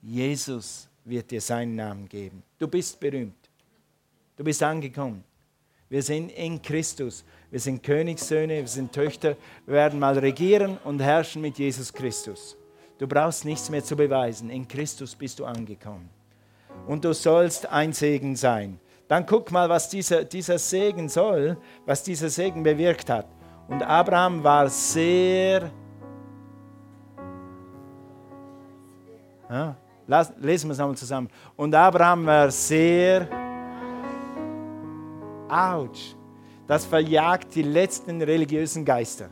Jesus 0.01 0.89
wird 1.05 1.29
dir 1.33 1.41
seinen 1.41 1.75
Namen 1.75 2.09
geben. 2.09 2.45
Du 2.57 2.69
bist 2.69 3.01
berühmt. 3.01 3.51
Du 4.37 4.45
bist 4.45 4.63
angekommen. 4.63 5.25
Wir 5.89 6.05
sind 6.05 6.31
in 6.31 6.63
Christus. 6.63 7.25
Wir 7.51 7.59
sind 7.59 7.83
Königssöhne, 7.83 8.59
wir 8.59 8.69
sind 8.69 8.93
Töchter. 8.93 9.37
Wir 9.67 9.75
werden 9.75 9.99
mal 9.99 10.17
regieren 10.17 10.79
und 10.85 11.01
herrschen 11.01 11.43
mit 11.43 11.59
Jesus 11.59 11.93
Christus. 11.93 12.57
Du 13.03 13.09
brauchst 13.09 13.45
nichts 13.45 13.69
mehr 13.69 13.83
zu 13.83 13.97
beweisen. 13.97 14.49
In 14.49 14.69
Christus 14.69 15.17
bist 15.17 15.41
du 15.41 15.45
angekommen. 15.45 16.09
Und 16.87 17.05
du 17.05 17.13
sollst 17.13 17.67
ein 17.67 17.93
Segen 17.93 18.37
sein. 18.37 18.79
Dann 19.09 19.27
guck 19.27 19.51
mal, 19.51 19.69
was 19.69 19.89
dieser, 19.89 20.23
dieser 20.23 20.57
Segen 20.57 21.09
soll, 21.09 21.57
was 21.85 22.05
dieser 22.05 22.29
Segen 22.29 22.63
bewirkt 22.63 23.11
hat. 23.11 23.27
Und 23.67 23.83
Abraham 23.83 24.45
war 24.45 24.69
sehr. 24.69 25.69
Ja, 29.51 29.77
lesen 30.39 30.69
wir 30.69 30.73
es 30.73 30.79
nochmal 30.79 30.97
zusammen. 30.97 31.29
Und 31.57 31.75
Abraham 31.75 32.25
war 32.25 32.53
sehr. 32.53 33.27
Autsch. 35.49 36.15
Das 36.69 36.85
verjagt 36.85 37.53
die 37.53 37.63
letzten 37.63 38.23
religiösen 38.23 38.85
Geister. 38.85 39.29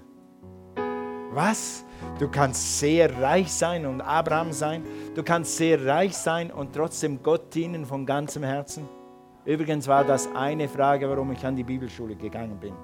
Was? 1.31 1.85
Du 2.21 2.29
kannst 2.29 2.79
sehr 2.79 3.19
reich 3.19 3.51
sein 3.51 3.87
und 3.87 4.03
Abraham 4.03 4.53
sein. 4.53 4.85
Du 5.15 5.23
kannst 5.23 5.57
sehr 5.57 5.87
reich 5.87 6.15
sein 6.15 6.51
und 6.51 6.75
trotzdem 6.75 7.23
Gott 7.23 7.55
dienen 7.55 7.87
von 7.87 8.05
ganzem 8.05 8.43
Herzen. 8.43 8.87
Übrigens 9.47 9.89
war 9.89 10.05
das 10.05 10.29
eine 10.35 10.69
Frage, 10.69 11.09
warum 11.09 11.33
ich 11.33 11.47
an 11.47 11.57
die 11.57 11.65
Bibelschule 11.65 12.15
gegangen 12.15 12.61
bin. 12.61 12.75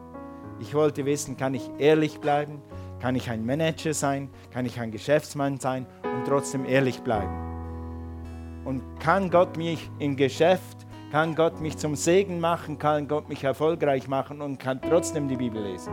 Ich 0.58 0.72
wollte 0.72 1.04
wissen, 1.04 1.36
kann 1.36 1.52
ich 1.52 1.70
ehrlich 1.76 2.18
bleiben? 2.18 2.62
Kann 2.98 3.14
ich 3.14 3.28
ein 3.28 3.44
Manager 3.44 3.92
sein? 3.92 4.30
Kann 4.54 4.64
ich 4.64 4.80
ein 4.80 4.90
Geschäftsmann 4.90 5.60
sein 5.60 5.84
und 6.02 6.26
trotzdem 6.26 6.64
ehrlich 6.64 7.02
bleiben? 7.02 8.64
Und 8.64 8.82
kann 9.00 9.28
Gott 9.28 9.58
mich 9.58 9.90
im 9.98 10.16
Geschäft, 10.16 10.86
kann 11.12 11.34
Gott 11.34 11.60
mich 11.60 11.76
zum 11.76 11.94
Segen 11.94 12.40
machen, 12.40 12.78
kann 12.78 13.06
Gott 13.06 13.28
mich 13.28 13.44
erfolgreich 13.44 14.08
machen 14.08 14.40
und 14.40 14.58
kann 14.58 14.80
trotzdem 14.80 15.28
die 15.28 15.36
Bibel 15.36 15.62
lesen? 15.62 15.92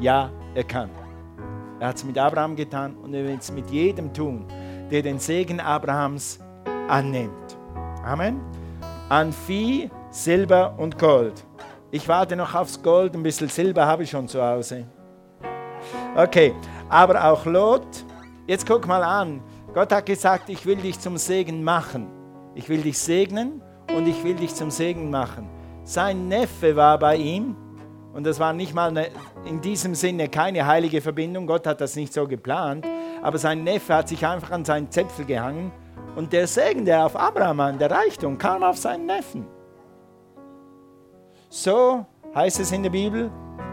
Ja, 0.00 0.30
er 0.54 0.64
kann. 0.64 0.90
Er 1.80 1.88
hat 1.88 1.96
es 1.96 2.04
mit 2.04 2.16
Abraham 2.16 2.56
getan 2.56 2.96
und 2.96 3.14
er 3.14 3.24
wird 3.24 3.42
es 3.42 3.50
mit 3.50 3.70
jedem 3.70 4.12
tun, 4.12 4.46
der 4.90 5.02
den 5.02 5.18
Segen 5.18 5.60
Abrahams 5.60 6.38
annimmt. 6.88 7.58
Amen. 8.04 8.40
An 9.08 9.32
Vieh, 9.32 9.90
Silber 10.10 10.74
und 10.78 10.98
Gold. 10.98 11.44
Ich 11.90 12.08
warte 12.08 12.36
noch 12.36 12.54
aufs 12.54 12.82
Gold, 12.82 13.14
ein 13.14 13.22
bisschen 13.22 13.48
Silber 13.48 13.86
habe 13.86 14.04
ich 14.04 14.10
schon 14.10 14.28
zu 14.28 14.42
Hause. 14.42 14.86
Okay, 16.16 16.54
aber 16.88 17.24
auch 17.24 17.44
Lot, 17.44 17.86
jetzt 18.46 18.66
guck 18.66 18.86
mal 18.86 19.02
an. 19.02 19.42
Gott 19.74 19.92
hat 19.92 20.06
gesagt, 20.06 20.48
ich 20.48 20.64
will 20.66 20.76
dich 20.76 21.00
zum 21.00 21.16
Segen 21.16 21.64
machen. 21.64 22.06
Ich 22.54 22.68
will 22.68 22.82
dich 22.82 22.98
segnen 22.98 23.60
und 23.96 24.06
ich 24.06 24.22
will 24.22 24.36
dich 24.36 24.54
zum 24.54 24.70
Segen 24.70 25.10
machen. 25.10 25.48
Sein 25.82 26.28
Neffe 26.28 26.76
war 26.76 26.98
bei 26.98 27.16
ihm 27.16 27.56
und 28.14 28.24
das 28.24 28.38
war 28.38 28.52
nicht 28.52 28.74
mal 28.74 28.90
eine, 28.90 29.08
in 29.44 29.60
diesem 29.60 29.96
Sinne 29.96 30.28
keine 30.28 30.66
heilige 30.66 31.00
Verbindung. 31.00 31.48
Gott 31.48 31.66
hat 31.66 31.80
das 31.80 31.96
nicht 31.96 32.12
so 32.12 32.28
geplant. 32.28 32.86
Aber 33.22 33.38
sein 33.38 33.64
Neffe 33.64 33.92
hat 33.92 34.08
sich 34.08 34.24
einfach 34.24 34.52
an 34.52 34.64
seinen 34.64 34.90
Zäpfel 34.90 35.24
gehangen. 35.24 35.72
Und 36.14 36.32
der 36.32 36.46
Segen, 36.46 36.84
der 36.84 37.04
auf 37.04 37.16
Abraham 37.16 37.58
an, 37.58 37.78
der 37.78 37.90
Reichtum, 37.90 38.38
kam 38.38 38.62
auf 38.62 38.78
seinen 38.78 39.06
Neffen. 39.06 39.46
So 41.48 42.06
heißt 42.36 42.60
es 42.60 42.70
in 42.70 42.84
der 42.84 42.90
Bibel, 42.90 43.32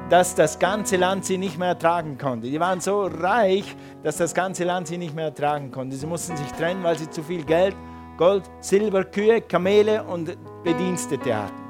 dass 0.10 0.34
das 0.34 0.58
ganze 0.58 0.98
Land 0.98 1.24
sie 1.26 1.38
nicht 1.38 1.60
mehr 1.60 1.70
ertragen 1.70 2.18
konnte. 2.18 2.48
Die 2.48 2.60
waren 2.60 2.82
so 2.82 3.04
reich, 3.04 3.76
dass 4.02 4.18
das 4.18 4.34
ganze 4.34 4.64
Land 4.64 4.88
sie 4.88 4.98
nicht 4.98 5.16
mehr 5.16 5.26
ertragen 5.26 5.72
konnte. 5.72 5.96
Sie 5.96 6.08
mussten 6.08 6.36
sich 6.36 6.52
trennen, 6.54 6.84
weil 6.84 6.98
sie 6.98 7.10
zu 7.10 7.22
viel 7.22 7.44
Geld, 7.44 7.76
Gold, 8.18 8.44
Silber, 8.60 9.04
Kühe, 9.04 9.42
Kamele 9.42 10.04
und 10.04 10.36
Bedienstete 10.64 11.36
hatten. 11.36 11.62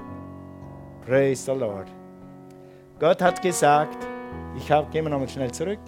Praise 1.06 1.44
the 1.46 1.52
Lord. 1.52 2.01
Gott 3.02 3.20
hat 3.20 3.42
gesagt, 3.42 3.98
ich 4.56 4.72
habe, 4.72 4.88
gehen 4.92 5.04
wir 5.06 5.10
nochmal 5.10 5.28
schnell 5.28 5.52
zurück. 5.52 5.80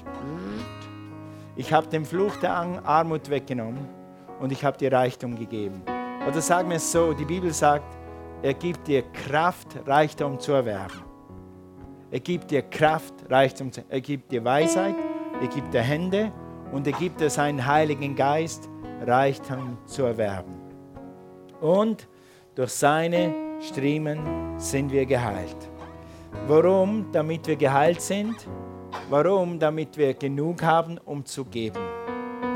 Ich 1.55 1.72
habe 1.72 1.86
den 1.86 2.05
Fluch 2.05 2.36
der 2.38 2.51
Armut 2.51 3.30
weggenommen 3.30 3.88
und 4.39 4.51
ich 4.51 4.66
habe 4.66 4.80
dir 4.80 4.91
Reichtum 4.91 5.38
gegeben. 5.38 5.84
Oder 6.28 6.41
sagen 6.41 6.70
wir 6.70 6.78
es 6.78 6.91
so, 6.91 7.14
die 7.14 7.26
Bibel 7.26 7.53
sagt, 7.53 7.86
er 8.41 8.55
gibt 8.55 8.88
dir 8.88 9.03
Kraft, 9.03 9.78
Reichtum 9.86 10.39
zu 10.39 10.53
erwerben. 10.53 11.03
Er 12.09 12.20
gibt 12.20 12.49
dir 12.49 12.64
Kraft, 12.64 13.14
Reichtum 13.30 13.72
zu 13.72 13.84
Er 13.89 14.01
gibt 14.01 14.32
dir 14.32 14.43
Weisheit, 14.43 14.95
er 15.39 15.47
gibt 15.49 15.72
dir 15.72 15.82
Hände 15.82 16.32
und 16.72 16.88
er 16.88 16.93
gibt 16.93 17.22
dir 17.22 17.30
seinen 17.30 17.64
Heiligen 17.64 18.16
Geist, 18.16 18.68
Reichtum 19.05 19.78
zu 19.86 20.01
erwerben. 20.05 20.55
Und 21.61 22.07
durch 22.55 22.72
seine 22.72 23.36
Striemen 23.61 24.57
sind 24.57 24.91
wir 24.91 25.05
geheilt. 25.05 25.72
Warum? 26.48 27.06
Damit 27.12 27.48
wir 27.48 27.56
geheilt 27.56 28.02
sind. 28.02 28.36
Warum? 29.10 29.60
Damit 29.60 29.98
wir 29.98 30.14
genug 30.14 30.62
haben, 30.62 30.98
um 31.06 31.26
zu 31.26 31.46
geben. 31.46 31.80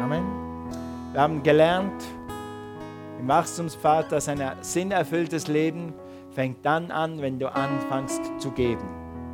Amen. 0.04 0.26
Wir 1.14 1.22
haben 1.22 1.42
gelernt 1.42 2.04
im 3.20 3.28
Wachstumspfad, 3.28 4.12
dass 4.12 4.28
ein 4.28 4.42
sinnerfülltes 4.62 5.48
Leben 5.48 5.94
fängt 6.32 6.66
dann 6.66 6.92
an, 6.92 7.22
wenn 7.22 7.40
du 7.40 7.52
anfängst 7.52 8.22
zu 8.38 8.52
geben. 8.52 8.84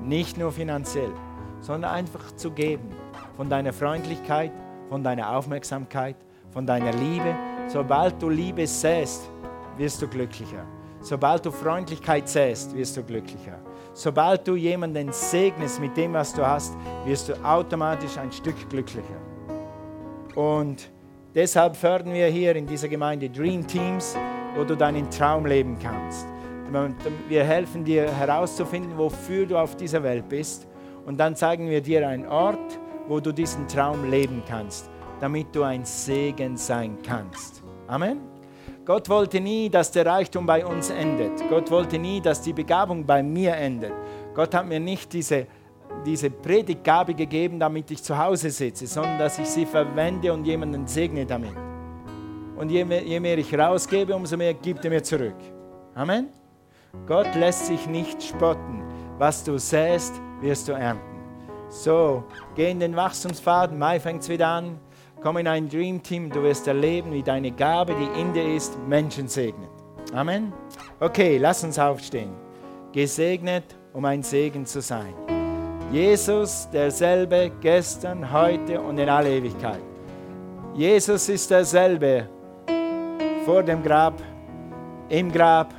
Nicht 0.03 0.37
nur 0.37 0.51
finanziell, 0.51 1.11
sondern 1.59 1.91
einfach 1.91 2.33
zu 2.35 2.51
geben. 2.51 2.89
Von 3.35 3.49
deiner 3.49 3.73
Freundlichkeit, 3.73 4.51
von 4.87 5.03
deiner 5.03 5.35
Aufmerksamkeit, 5.35 6.15
von 6.51 6.65
deiner 6.65 6.93
Liebe. 6.93 7.35
Sobald 7.67 8.21
du 8.21 8.29
Liebe 8.29 8.67
säst, 8.67 9.29
wirst 9.77 10.01
du 10.01 10.07
glücklicher. 10.07 10.65
Sobald 11.01 11.45
du 11.45 11.51
Freundlichkeit 11.51 12.29
säst, 12.29 12.75
wirst 12.75 12.95
du 12.95 13.03
glücklicher. 13.03 13.59
Sobald 13.93 14.47
du 14.47 14.55
jemanden 14.55 15.11
segnest 15.11 15.79
mit 15.79 15.95
dem, 15.95 16.13
was 16.13 16.33
du 16.33 16.45
hast, 16.45 16.75
wirst 17.05 17.29
du 17.29 17.33
automatisch 17.45 18.17
ein 18.17 18.31
Stück 18.31 18.55
glücklicher. 18.69 19.21
Und 20.35 20.89
deshalb 21.35 21.75
fördern 21.75 22.13
wir 22.13 22.27
hier 22.27 22.55
in 22.55 22.65
dieser 22.65 22.87
Gemeinde 22.87 23.29
Dream 23.29 23.67
Teams, 23.67 24.17
wo 24.55 24.63
du 24.63 24.75
deinen 24.75 25.09
Traum 25.11 25.45
leben 25.45 25.77
kannst. 25.79 26.25
Wir 27.27 27.43
helfen 27.43 27.83
dir 27.83 28.11
herauszufinden, 28.11 28.97
wofür 28.97 29.45
du 29.45 29.57
auf 29.57 29.75
dieser 29.75 30.01
Welt 30.01 30.27
bist. 30.27 30.67
Und 31.05 31.19
dann 31.19 31.35
zeigen 31.35 31.69
wir 31.69 31.81
dir 31.81 32.07
einen 32.07 32.25
Ort, 32.25 32.79
wo 33.07 33.19
du 33.19 33.31
diesen 33.31 33.67
Traum 33.67 34.09
leben 34.09 34.41
kannst, 34.47 34.89
damit 35.19 35.55
du 35.55 35.61
ein 35.61 35.85
Segen 35.85 36.57
sein 36.57 36.97
kannst. 37.05 37.61
Amen. 37.87 38.32
Gott 38.85 39.07
wollte 39.07 39.39
nie, 39.39 39.69
dass 39.69 39.91
der 39.91 40.05
Reichtum 40.05 40.45
bei 40.45 40.65
uns 40.65 40.89
endet. 40.89 41.47
Gott 41.49 41.71
wollte 41.71 41.97
nie, 41.97 42.19
dass 42.19 42.41
die 42.41 42.51
Begabung 42.51 43.05
bei 43.05 43.23
mir 43.23 43.55
endet. 43.55 43.93
Gott 44.33 44.53
hat 44.53 44.67
mir 44.67 44.79
nicht 44.79 45.13
diese, 45.13 45.47
diese 46.05 46.29
Predigtgabe 46.29 47.13
gegeben, 47.13 47.59
damit 47.61 47.91
ich 47.91 48.03
zu 48.03 48.17
Hause 48.17 48.49
sitze, 48.49 48.85
sondern 48.85 49.19
dass 49.19 49.39
ich 49.39 49.47
sie 49.47 49.65
verwende 49.65 50.33
und 50.33 50.45
jemanden 50.45 50.85
segne 50.85 51.25
damit. 51.25 51.55
Und 52.57 52.69
je 52.71 52.83
mehr, 52.83 53.03
je 53.03 53.21
mehr 53.21 53.37
ich 53.37 53.57
rausgebe, 53.57 54.13
umso 54.13 54.35
mehr 54.35 54.53
gibt 54.53 54.83
er 54.83 54.91
mir 54.91 55.01
zurück. 55.01 55.37
Amen. 55.95 56.27
Gott 57.07 57.33
lässt 57.35 57.67
sich 57.67 57.87
nicht 57.87 58.21
spotten. 58.21 58.83
Was 59.17 59.45
du 59.45 59.57
säst, 59.57 60.13
wirst 60.41 60.67
du 60.67 60.73
ernten. 60.73 61.21
So, 61.69 62.25
geh 62.53 62.69
in 62.69 62.81
den 62.81 62.95
Wachstumspfad. 62.97 63.73
Mai 63.73 63.99
fängt 63.99 64.23
es 64.23 64.29
wieder 64.29 64.49
an. 64.49 64.77
Komm 65.23 65.37
in 65.37 65.47
ein 65.47 65.69
Dream 65.69 66.03
Team. 66.03 66.29
Du 66.29 66.43
wirst 66.43 66.67
erleben, 66.67 67.13
wie 67.13 67.23
deine 67.23 67.49
Gabe, 67.49 67.95
die 67.95 68.19
in 68.19 68.33
dir 68.33 68.55
ist, 68.55 68.77
Menschen 68.89 69.29
segnet. 69.29 69.69
Amen. 70.13 70.51
Okay, 70.99 71.37
lass 71.37 71.63
uns 71.63 71.79
aufstehen. 71.79 72.31
Gesegnet, 72.91 73.63
um 73.93 74.03
ein 74.03 74.21
Segen 74.21 74.65
zu 74.65 74.81
sein. 74.81 75.13
Jesus 75.89 76.67
derselbe 76.73 77.51
gestern, 77.61 78.33
heute 78.33 78.81
und 78.81 78.97
in 78.97 79.07
alle 79.07 79.29
Ewigkeit. 79.37 79.81
Jesus 80.73 81.29
ist 81.29 81.49
derselbe 81.49 82.27
vor 83.45 83.63
dem 83.63 83.81
Grab, 83.81 84.21
im 85.07 85.31
Grab 85.31 85.73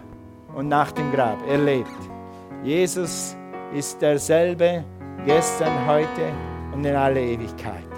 und 0.54 0.68
nach 0.68 0.90
dem 0.92 1.12
Grab. 1.12 1.36
Er 1.46 1.58
lebt. 1.58 1.90
Jesus 2.62 3.36
ist 3.74 4.00
derselbe 4.00 4.84
gestern, 5.26 5.86
heute 5.86 6.32
und 6.72 6.82
in 6.82 6.94
alle 6.94 7.20
Ewigkeit. 7.20 7.93